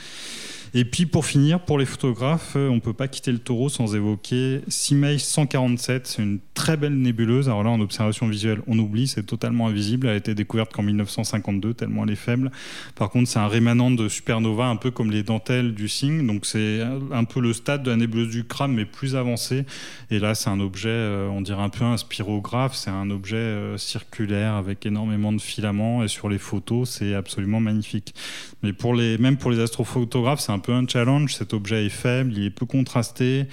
Et 0.75 0.85
puis 0.85 1.07
pour 1.07 1.25
finir, 1.25 1.61
pour 1.61 1.79
les 1.79 1.87
photographes, 1.87 2.55
euh, 2.57 2.69
on 2.69 2.75
ne 2.75 2.81
peut 2.81 2.93
pas 2.93 3.09
quitter 3.09 3.33
le 3.33 3.39
taureau 3.39 3.69
sans 3.69 3.95
évoquer 3.95 4.61
CIMAI 4.69 5.19
147. 5.19 6.07
C'est 6.07 6.23
une 6.23 6.39
très 6.55 6.77
belle 6.77 6.99
nébuleuse. 6.99 7.49
Alors 7.49 7.65
là, 7.65 7.71
en 7.71 7.81
observation 7.81 8.29
visuelle, 8.29 8.61
on 8.67 8.79
oublie, 8.79 9.09
c'est 9.09 9.23
totalement 9.23 9.69
invisible. 9.69 10.07
Elle 10.07 10.13
a 10.13 10.17
été 10.17 10.35
découverte 10.35 10.73
qu'en 10.73 10.83
1952, 10.83 11.75
tellement 11.75 12.05
elle 12.05 12.11
est 12.11 12.15
faible. 12.15 12.51
Par 12.95 13.11
contre, 13.11 13.29
c'est 13.29 13.39
un 13.39 13.49
rémanent 13.49 13.91
de 13.91 14.09
supernova, 14.09 14.67
un 14.67 14.77
peu 14.77 14.91
comme 14.91 15.11
les 15.11 15.23
dentelles 15.23 15.56
du 15.63 15.89
cygne. 15.89 16.27
Donc 16.27 16.47
c'est 16.47 16.81
un 17.13 17.25
peu 17.25 17.41
le 17.41 17.53
stade 17.53 17.83
de 17.83 17.91
la 17.91 17.97
nébuleuse 17.97 18.31
du 18.31 18.45
crâne, 18.45 18.73
mais 18.73 18.85
plus 18.85 19.17
avancé. 19.17 19.65
Et 20.11 20.19
là, 20.19 20.35
c'est 20.35 20.51
un 20.51 20.61
objet, 20.61 20.89
euh, 20.89 21.29
on 21.29 21.41
dirait 21.41 21.63
un 21.63 21.69
peu 21.69 21.85
un 21.85 21.97
spirographe. 21.97 22.75
C'est 22.75 22.91
un 22.91 23.11
objet 23.11 23.37
euh, 23.37 23.77
circulaire 23.79 24.55
avec 24.55 24.87
énormément 24.87 25.33
de 25.33 25.41
filaments. 25.41 26.03
Et 26.03 26.09
sur 26.09 26.29
les 26.29 26.39
photos, 26.39 26.89
c'est 26.91 27.15
absolument 27.15 27.61
magnifique. 27.61 28.15
Mais 28.63 28.73
pour 28.73 28.95
les, 28.95 29.19
même 29.19 29.37
pour 29.37 29.51
les 29.51 29.61
astrophotographes, 29.61 30.41
c'est 30.41 30.53
un 30.53 30.59
peu 30.59 30.73
un 30.73 30.87
challenge. 30.87 31.35
Cet 31.35 31.55
objet 31.55 31.87
est 31.87 31.91
faible, 31.91 32.33
il 32.33 32.45
est 32.45 32.51
peu 32.51 32.67
contrasté. 32.67 33.47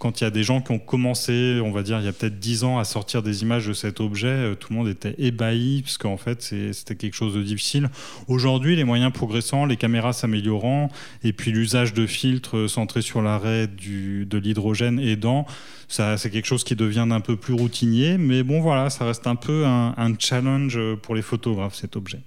Quand 0.00 0.20
il 0.20 0.24
y 0.24 0.26
a 0.26 0.30
des 0.30 0.42
gens 0.42 0.62
qui 0.62 0.72
ont 0.72 0.78
commencé, 0.78 1.60
on 1.62 1.70
va 1.70 1.82
dire, 1.82 2.00
il 2.00 2.06
y 2.06 2.08
a 2.08 2.12
peut-être 2.12 2.38
10 2.38 2.64
ans 2.64 2.78
à 2.78 2.84
sortir 2.84 3.22
des 3.22 3.42
images 3.42 3.66
de 3.66 3.74
cet 3.74 4.00
objet, 4.00 4.28
euh, 4.28 4.54
tout 4.54 4.72
le 4.72 4.78
monde 4.78 4.88
était 4.88 5.14
ébahi, 5.18 5.82
parce 5.82 5.98
qu'en 5.98 6.16
fait, 6.16 6.40
c'était 6.40 6.96
quelque 6.96 7.14
chose 7.14 7.34
de 7.34 7.42
difficile. 7.42 7.90
Aujourd'hui, 8.26 8.76
les 8.76 8.84
moyens 8.84 9.12
progressant, 9.12 9.66
les 9.66 9.76
caméras 9.76 10.14
s'améliorant, 10.14 10.90
et 11.22 11.34
puis 11.34 11.52
l'usage 11.52 11.92
de 11.92 12.06
filtres 12.06 12.68
centrés 12.68 13.02
sur 13.02 13.20
l'arrêt 13.20 13.68
de 13.68 14.38
l'hydrogène 14.38 14.98
aidant, 14.98 15.46
c'est 15.88 16.30
quelque 16.30 16.46
chose 16.46 16.64
qui 16.64 16.76
devient 16.76 17.06
un 17.10 17.20
peu 17.20 17.36
plus 17.36 17.52
routinier. 17.52 18.16
Mais 18.16 18.42
bon, 18.42 18.62
voilà, 18.62 18.88
ça 18.88 19.04
reste 19.04 19.26
un 19.26 19.36
peu 19.36 19.66
un 19.66 20.14
challenge 20.18 20.78
pour 21.02 21.14
les 21.14 21.22
photographes, 21.22 21.74
cet 21.74 21.96
objet. 21.96 22.20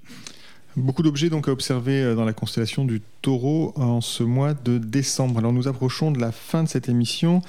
Beaucoup 0.76 1.04
d'objets 1.04 1.30
donc 1.30 1.48
à 1.48 1.52
observer 1.52 2.02
euh, 2.02 2.16
dans 2.16 2.26
la 2.26 2.34
constellation 2.34 2.84
du 2.84 3.00
taureau 3.22 3.74
en 3.76 4.02
ce 4.02 4.24
mois 4.24 4.56
de 4.56 4.80
décembre. 4.80 5.38
Alors 5.38 5.54
nous 5.54 5.68
approchons 5.68 6.10
de 6.10 6.20
la 6.20 6.32
fin 6.32 6.64
de 6.64 6.68
cette 6.68 6.90
émission. 6.90 7.44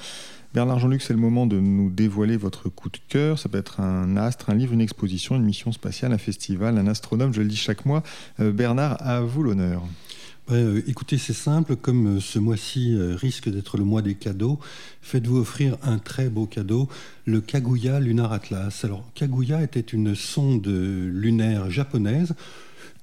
Bernard 0.53 0.77
Jean-Luc, 0.77 1.01
c'est 1.01 1.13
le 1.13 1.19
moment 1.19 1.47
de 1.47 1.59
nous 1.59 1.89
dévoiler 1.89 2.37
votre 2.37 2.69
coup 2.69 2.89
de 2.89 2.99
cœur. 3.09 3.39
Ça 3.39 3.49
peut 3.49 3.57
être 3.57 3.79
un 3.79 4.15
astre, 4.15 4.51
un 4.51 4.53
livre, 4.53 4.73
une 4.73 4.81
exposition, 4.81 5.35
une 5.35 5.43
mission 5.43 5.71
spatiale, 5.71 6.13
un 6.13 6.19
festival, 6.19 6.77
un 6.77 6.85
astronome, 6.85 7.33
je 7.33 7.41
le 7.41 7.47
dis 7.47 7.57
chaque 7.57 7.85
mois. 7.85 8.03
Euh, 8.39 8.51
Bernard, 8.51 8.97
à 8.99 9.21
vous 9.21 9.41
l'honneur. 9.41 9.81
Euh, 10.51 10.83
écoutez, 10.85 11.17
c'est 11.17 11.33
simple, 11.33 11.75
comme 11.75 12.21
ce 12.21 12.37
mois-ci 12.37 12.95
risque 12.95 13.49
d'être 13.49 13.79
le 13.79 13.85
mois 13.85 14.03
des 14.03 14.13
cadeaux, 14.13 14.59
faites-vous 15.01 15.37
offrir 15.37 15.77
un 15.81 15.97
très 15.97 16.29
beau 16.29 16.45
cadeau, 16.45 16.87
le 17.25 17.41
Kaguya 17.41 17.99
Lunar 17.99 18.31
Atlas. 18.31 18.85
Alors, 18.85 19.03
Kaguya 19.15 19.63
était 19.63 19.79
une 19.79 20.13
sonde 20.13 20.67
lunaire 20.67 21.71
japonaise 21.71 22.35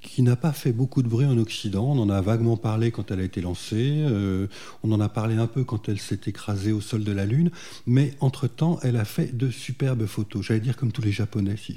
qui 0.03 0.23
n'a 0.23 0.37
pas 0.37 0.53
fait 0.53 0.73
beaucoup 0.73 1.03
de 1.03 1.09
bruit 1.09 1.27
en 1.27 1.39
Occident. 1.39 1.85
On 1.85 1.99
en 1.99 2.11
a 2.11 2.21
vaguement 2.21 2.57
parlé 2.57 2.91
quand 2.91 3.11
elle 3.11 3.21
a 3.21 3.23
été 3.23 3.41
lancée, 3.41 3.95
euh, 3.99 4.49
on 4.83 4.93
en 4.93 5.01
a 5.01 5.09
parlé 5.09 5.37
un 5.37 5.47
peu 5.47 5.65
quand 5.65 5.89
elle 5.89 5.99
s'est 5.99 6.21
écrasée 6.27 6.73
au 6.73 6.81
sol 6.81 7.05
de 7.05 7.13
la 7.13 7.25
Lune, 7.25 7.51
mais 7.87 8.15
entre-temps, 8.21 8.79
elle 8.83 8.97
a 8.97 9.05
fait 9.05 9.37
de 9.37 9.51
superbes 9.51 10.07
photos, 10.07 10.45
j'allais 10.45 10.61
dire 10.61 10.77
comme 10.77 10.93
tous 10.93 11.03
les 11.03 11.13
Japonais, 11.13 11.57
si 11.57 11.77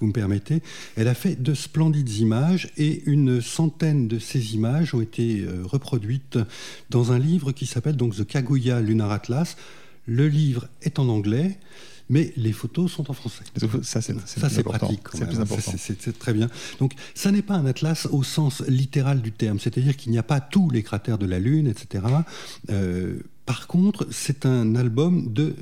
vous 0.00 0.06
me 0.06 0.12
permettez. 0.12 0.62
Elle 0.96 1.08
a 1.08 1.14
fait 1.14 1.40
de 1.40 1.54
splendides 1.54 2.10
images 2.14 2.70
et 2.76 3.02
une 3.06 3.40
centaine 3.40 4.08
de 4.08 4.18
ces 4.18 4.54
images 4.54 4.94
ont 4.94 5.02
été 5.02 5.42
euh, 5.42 5.62
reproduites 5.64 6.38
dans 6.90 7.12
un 7.12 7.18
livre 7.18 7.52
qui 7.52 7.66
s'appelle 7.66 7.96
donc 7.96 8.16
The 8.16 8.26
Kaguya 8.26 8.80
Lunar 8.80 9.12
Atlas. 9.12 9.56
Le 10.06 10.26
livre 10.26 10.68
est 10.82 10.98
en 10.98 11.08
anglais 11.08 11.58
mais 12.08 12.32
les 12.36 12.52
photos 12.52 12.90
sont 12.90 13.10
en 13.10 13.14
français. 13.14 13.44
Ça, 13.82 14.00
c'est 14.00 14.62
pratique. 14.62 15.00
C'est 15.12 15.26
plus 15.26 15.40
important. 15.40 15.72
C'est 15.76 16.18
très 16.18 16.32
bien. 16.32 16.48
Donc, 16.78 16.92
ça 17.14 17.30
n'est 17.30 17.42
pas 17.42 17.54
un 17.54 17.66
atlas 17.66 18.06
au 18.10 18.22
sens 18.22 18.62
littéral 18.66 19.20
du 19.20 19.32
terme, 19.32 19.58
c'est-à-dire 19.58 19.96
qu'il 19.96 20.12
n'y 20.12 20.18
a 20.18 20.22
pas 20.22 20.40
tous 20.40 20.70
les 20.70 20.82
cratères 20.82 21.18
de 21.18 21.26
la 21.26 21.38
Lune, 21.38 21.66
etc. 21.66 22.04
Euh, 22.70 23.20
par 23.46 23.66
contre, 23.66 24.06
c'est 24.10 24.46
un 24.46 24.74
album 24.74 25.32
de 25.32 25.54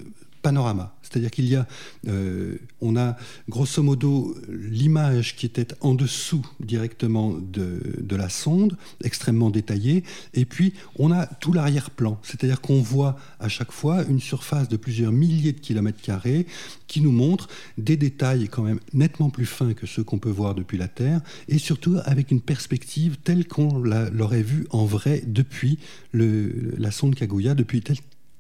panorama. 0.47 0.95
C'est-à-dire 1.03 1.33
qu'il 1.33 1.49
y 1.49 1.57
a, 1.57 1.67
euh, 2.07 2.55
on 2.81 2.97
a 2.97 3.17
grosso 3.49 3.83
modo 3.83 4.37
l'image 4.49 5.35
qui 5.35 5.45
était 5.45 5.67
en 5.81 5.95
dessous 5.95 6.47
directement 6.61 7.35
de, 7.37 7.81
la 8.15 8.29
sonde, 8.29 8.77
extrêmement 9.03 9.51
détaillée, 9.51 10.05
et 10.35 10.45
puis 10.45 10.73
on 11.01 11.11
a 11.11 11.27
tout 11.27 11.53
l'arrière-plan. 11.53 12.21
C'est-à-dire 12.23 12.61
qu'on 12.61 12.81
voit 12.81 13.17
à 13.41 13.49
chaque 13.49 13.73
fois 13.73 14.05
une 14.05 14.21
surface 14.21 14.69
de 14.69 14.77
plusieurs 14.77 15.11
milliers 15.11 15.53
de 15.53 15.59
kilomètres 15.59 16.01
carrés 16.01 16.47
qui 16.87 17.01
nous 17.01 17.11
montre 17.11 17.49
des 17.77 17.97
détails 17.97 18.49
quand 18.49 18.63
même 18.63 18.79
nettement 18.93 19.31
plus 19.31 19.47
fins 19.47 19.75
que 19.75 19.87
ceux 19.87 20.05
qu'on 20.05 20.21
peut 20.21 20.31
voir 20.31 20.55
depuis 20.55 20.79
la 20.79 20.87
Terre, 20.87 21.23
et 21.49 21.59
surtout 21.59 21.97
avec 22.05 22.31
une 22.31 22.41
perspective 22.41 23.17
telle 23.25 23.49
qu'on 23.49 23.79
l'aurait 23.79 24.45
vue 24.45 24.69
en 24.71 24.85
vrai 24.85 25.25
depuis 25.27 25.81
la 26.13 26.93
sonde 26.93 27.17
Kaguya, 27.17 27.57
depuis 27.57 27.83
tel 27.83 27.97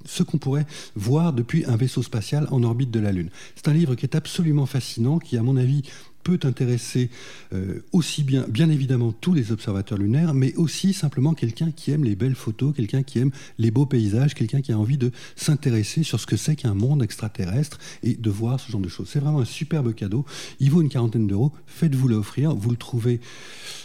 ce 0.06 0.22
qu'on 0.22 0.38
pourrait 0.38 0.66
voir 0.94 1.32
depuis 1.32 1.64
un 1.66 1.76
vaisseau 1.76 2.02
spatial 2.02 2.46
en 2.50 2.62
orbite 2.62 2.90
de 2.90 3.00
la 3.00 3.12
Lune. 3.12 3.30
C'est 3.54 3.68
un 3.68 3.74
livre 3.74 3.94
qui 3.94 4.06
est 4.06 4.16
absolument 4.16 4.66
fascinant, 4.66 5.18
qui, 5.18 5.36
à 5.36 5.42
mon 5.42 5.56
avis, 5.56 5.82
peut 6.26 6.40
intéresser 6.42 7.08
euh, 7.52 7.84
aussi 7.92 8.24
bien, 8.24 8.46
bien 8.48 8.68
évidemment, 8.68 9.12
tous 9.12 9.32
les 9.32 9.52
observateurs 9.52 9.96
lunaires, 9.96 10.34
mais 10.34 10.56
aussi 10.56 10.92
simplement 10.92 11.34
quelqu'un 11.34 11.70
qui 11.70 11.92
aime 11.92 12.02
les 12.02 12.16
belles 12.16 12.34
photos, 12.34 12.74
quelqu'un 12.74 13.04
qui 13.04 13.20
aime 13.20 13.30
les 13.58 13.70
beaux 13.70 13.86
paysages, 13.86 14.34
quelqu'un 14.34 14.60
qui 14.60 14.72
a 14.72 14.78
envie 14.78 14.98
de 14.98 15.12
s'intéresser 15.36 16.02
sur 16.02 16.18
ce 16.18 16.26
que 16.26 16.36
c'est 16.36 16.56
qu'un 16.56 16.74
monde 16.74 17.00
extraterrestre 17.00 17.78
et 18.02 18.14
de 18.14 18.28
voir 18.30 18.58
ce 18.58 18.72
genre 18.72 18.80
de 18.80 18.88
choses. 18.88 19.08
C'est 19.08 19.20
vraiment 19.20 19.38
un 19.38 19.44
superbe 19.44 19.94
cadeau. 19.94 20.24
Il 20.58 20.72
vaut 20.72 20.82
une 20.82 20.88
quarantaine 20.88 21.28
d'euros. 21.28 21.52
Faites-vous 21.68 22.08
l'offrir. 22.08 22.56
Vous 22.56 22.70
le 22.70 22.76
trouvez 22.76 23.20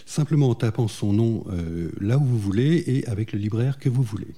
simplement 0.07 0.49
en 0.49 0.55
tapant 0.55 0.87
son 0.87 1.13
nom 1.13 1.43
euh, 1.51 1.91
là 1.99 2.17
où 2.17 2.23
vous 2.23 2.39
voulez 2.39 2.83
et 2.87 3.07
avec 3.07 3.33
le 3.33 3.39
libraire 3.39 3.77
que 3.77 3.87
vous 3.87 4.01
voulez. 4.01 4.33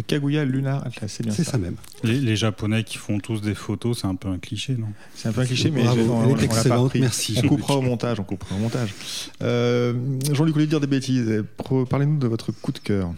Le 0.00 0.04
Kaguya 0.04 0.46
Lunar 0.46 0.86
Atlas, 0.86 1.12
c'est 1.12 1.22
bien 1.22 1.32
ça. 1.32 1.44
C'est 1.44 1.50
ça 1.50 1.58
même. 1.58 1.76
Les, 2.04 2.34
Japonais 2.34 2.84
qui 2.84 2.96
font 2.96 3.18
tous 3.18 3.42
des 3.42 3.54
photos, 3.54 4.00
c'est 4.00 4.06
un 4.06 4.14
peu 4.14 4.28
un 4.28 4.38
cliché, 4.38 4.74
non? 4.78 4.86
C'est 5.14 5.28
un 5.28 5.32
peu 5.32 5.42
un 5.42 5.44
cliché, 5.44 5.70
mais 5.70 5.86
on, 5.86 6.38
excellente, 6.38 6.94
merci. 6.94 7.38
On 7.44 7.48
coupera 7.48 7.76
au 7.76 7.82
montage, 7.82 8.18
on 8.18 8.24
coupera 8.24 8.54
au 8.54 8.58
montage. 8.58 8.94
Euh, 9.42 9.92
Jean-Luc 10.32 10.54
voulait 10.54 10.66
dire 10.66 10.80
des 10.80 10.86
bêtises? 10.86 11.44
Parlez-nous 11.90 12.16
de 12.16 12.26
votre 12.28 12.50
coup 12.50 12.72
de 12.72 12.78
cœur. 12.78 13.12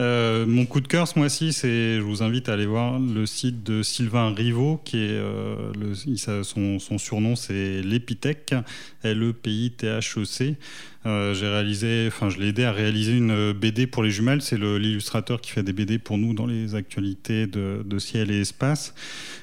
Euh, 0.00 0.46
mon 0.46 0.66
coup 0.66 0.80
de 0.80 0.88
cœur 0.88 1.06
ce 1.06 1.16
mois-ci, 1.16 1.52
c'est, 1.52 1.98
je 1.98 2.02
vous 2.02 2.24
invite 2.24 2.48
à 2.48 2.54
aller 2.54 2.66
voir 2.66 2.98
le 2.98 3.24
site 3.26 3.62
de 3.62 3.84
Sylvain 3.84 4.34
Rivaud, 4.34 4.80
qui 4.84 4.96
est 4.96 5.10
euh, 5.12 5.72
le, 5.78 5.94
son, 6.42 6.80
son, 6.80 6.98
surnom, 6.98 7.36
c'est 7.36 7.82
l'Epithèque, 7.82 8.54
L-E-P-I-T-H-E-C. 9.04 10.56
Euh, 11.06 11.32
j'ai 11.32 11.48
réalisé, 11.48 12.04
enfin, 12.08 12.28
je 12.28 12.38
l'ai 12.38 12.48
aidé 12.48 12.64
à 12.64 12.72
réaliser 12.72 13.16
une 13.16 13.52
BD 13.52 13.86
pour 13.86 14.02
les 14.02 14.10
jumelles. 14.10 14.42
C'est 14.42 14.58
l'illustrateur 14.58 15.40
qui 15.40 15.50
fait 15.50 15.62
des 15.62 15.72
BD 15.72 15.98
pour 15.98 16.18
nous 16.18 16.34
dans 16.34 16.46
les 16.46 16.74
actualités 16.74 17.46
de, 17.46 17.98
ciel 17.98 18.30
et 18.30 18.40
espace. 18.40 18.94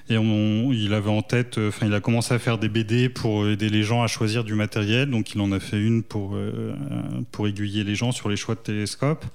Et 0.09 0.15
il 0.15 0.93
avait 0.93 1.09
en 1.09 1.21
tête, 1.21 1.57
enfin, 1.57 1.87
il 1.87 1.93
a 1.93 1.99
commencé 1.99 2.33
à 2.33 2.39
faire 2.39 2.57
des 2.57 2.69
BD 2.69 3.09
pour 3.09 3.47
aider 3.47 3.69
les 3.69 3.83
gens 3.83 4.03
à 4.03 4.07
choisir 4.07 4.43
du 4.43 4.53
matériel. 4.53 5.09
Donc, 5.09 5.33
il 5.33 5.41
en 5.41 5.51
a 5.51 5.59
fait 5.59 5.81
une 5.81 6.03
pour, 6.03 6.35
euh, 6.35 6.73
pour 7.31 7.47
aiguiller 7.47 7.83
les 7.83 7.95
gens 7.95 8.11
sur 8.11 8.29
les 8.29 8.37
choix 8.37 8.55
de 8.55 8.61
télescope. 8.61 9.25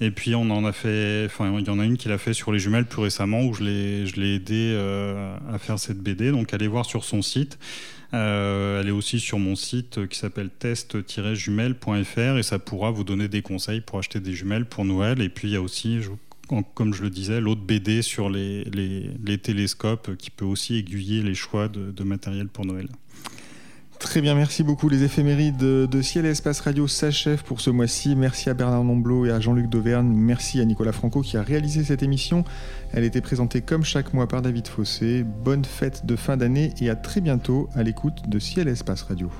Et 0.00 0.10
puis, 0.10 0.34
on 0.34 0.50
en 0.50 0.64
a 0.64 0.72
fait, 0.72 1.26
enfin, 1.26 1.54
il 1.58 1.66
y 1.66 1.70
en 1.70 1.78
a 1.78 1.84
une 1.84 1.96
qu'il 1.96 2.12
a 2.12 2.18
fait 2.18 2.32
sur 2.32 2.52
les 2.52 2.58
jumelles 2.58 2.86
plus 2.86 3.00
récemment 3.00 3.42
où 3.42 3.54
je 3.54 3.62
l'ai, 3.62 4.06
je 4.06 4.20
aidé 4.20 4.72
euh, 4.74 5.36
à 5.50 5.58
faire 5.58 5.78
cette 5.78 5.98
BD. 5.98 6.32
Donc, 6.32 6.52
allez 6.52 6.68
voir 6.68 6.84
sur 6.84 7.04
son 7.04 7.22
site. 7.22 7.58
Euh, 8.12 8.80
elle 8.80 8.88
est 8.88 8.92
aussi 8.92 9.20
sur 9.20 9.38
mon 9.38 9.54
site 9.54 10.08
qui 10.08 10.18
s'appelle 10.18 10.50
test-jumelles.fr 10.50 12.38
et 12.38 12.42
ça 12.42 12.58
pourra 12.58 12.90
vous 12.90 13.04
donner 13.04 13.28
des 13.28 13.42
conseils 13.42 13.80
pour 13.80 13.98
acheter 13.98 14.20
des 14.20 14.32
jumelles 14.32 14.66
pour 14.66 14.84
Noël. 14.84 15.20
Et 15.20 15.28
puis 15.28 15.48
il 15.48 15.52
y 15.52 15.56
a 15.56 15.62
aussi, 15.62 16.00
comme 16.74 16.92
je 16.92 17.02
le 17.02 17.10
disais, 17.10 17.40
l'autre 17.40 17.62
BD 17.62 18.02
sur 18.02 18.28
les, 18.30 18.64
les, 18.64 19.38
télescopes 19.38 20.16
qui 20.16 20.30
peut 20.30 20.44
aussi 20.44 20.76
aiguiller 20.76 21.22
les 21.22 21.34
choix 21.34 21.68
de 21.68 22.04
matériel 22.04 22.48
pour 22.48 22.66
Noël. 22.66 22.88
Très 24.00 24.22
bien, 24.22 24.34
merci 24.34 24.64
beaucoup. 24.64 24.88
Les 24.88 25.04
éphémérides 25.04 25.58
de 25.58 26.02
Ciel 26.02 26.24
et 26.24 26.30
Espace 26.30 26.60
Radio 26.60 26.88
s'achèvent 26.88 27.44
pour 27.44 27.60
ce 27.60 27.68
mois-ci. 27.68 28.16
Merci 28.16 28.48
à 28.48 28.54
Bernard 28.54 28.82
Nomblot 28.82 29.26
et 29.26 29.30
à 29.30 29.38
Jean-Luc 29.38 29.68
Dauvergne. 29.68 30.10
Merci 30.12 30.58
à 30.60 30.64
Nicolas 30.64 30.92
Franco 30.92 31.20
qui 31.20 31.36
a 31.36 31.42
réalisé 31.42 31.84
cette 31.84 32.02
émission. 32.02 32.44
Elle 32.92 33.04
était 33.04 33.20
présentée 33.20 33.60
comme 33.60 33.84
chaque 33.84 34.12
mois 34.14 34.26
par 34.26 34.40
David 34.42 34.66
Fossé. 34.66 35.22
Bonne 35.22 35.64
fête 35.64 36.06
de 36.06 36.16
fin 36.16 36.38
d'année 36.38 36.72
et 36.80 36.88
à 36.88 36.96
très 36.96 37.20
bientôt 37.20 37.68
à 37.74 37.82
l'écoute 37.82 38.28
de 38.28 38.38
Ciel 38.38 38.68
et 38.68 38.72
Espace 38.72 39.02
Radio. 39.02 39.30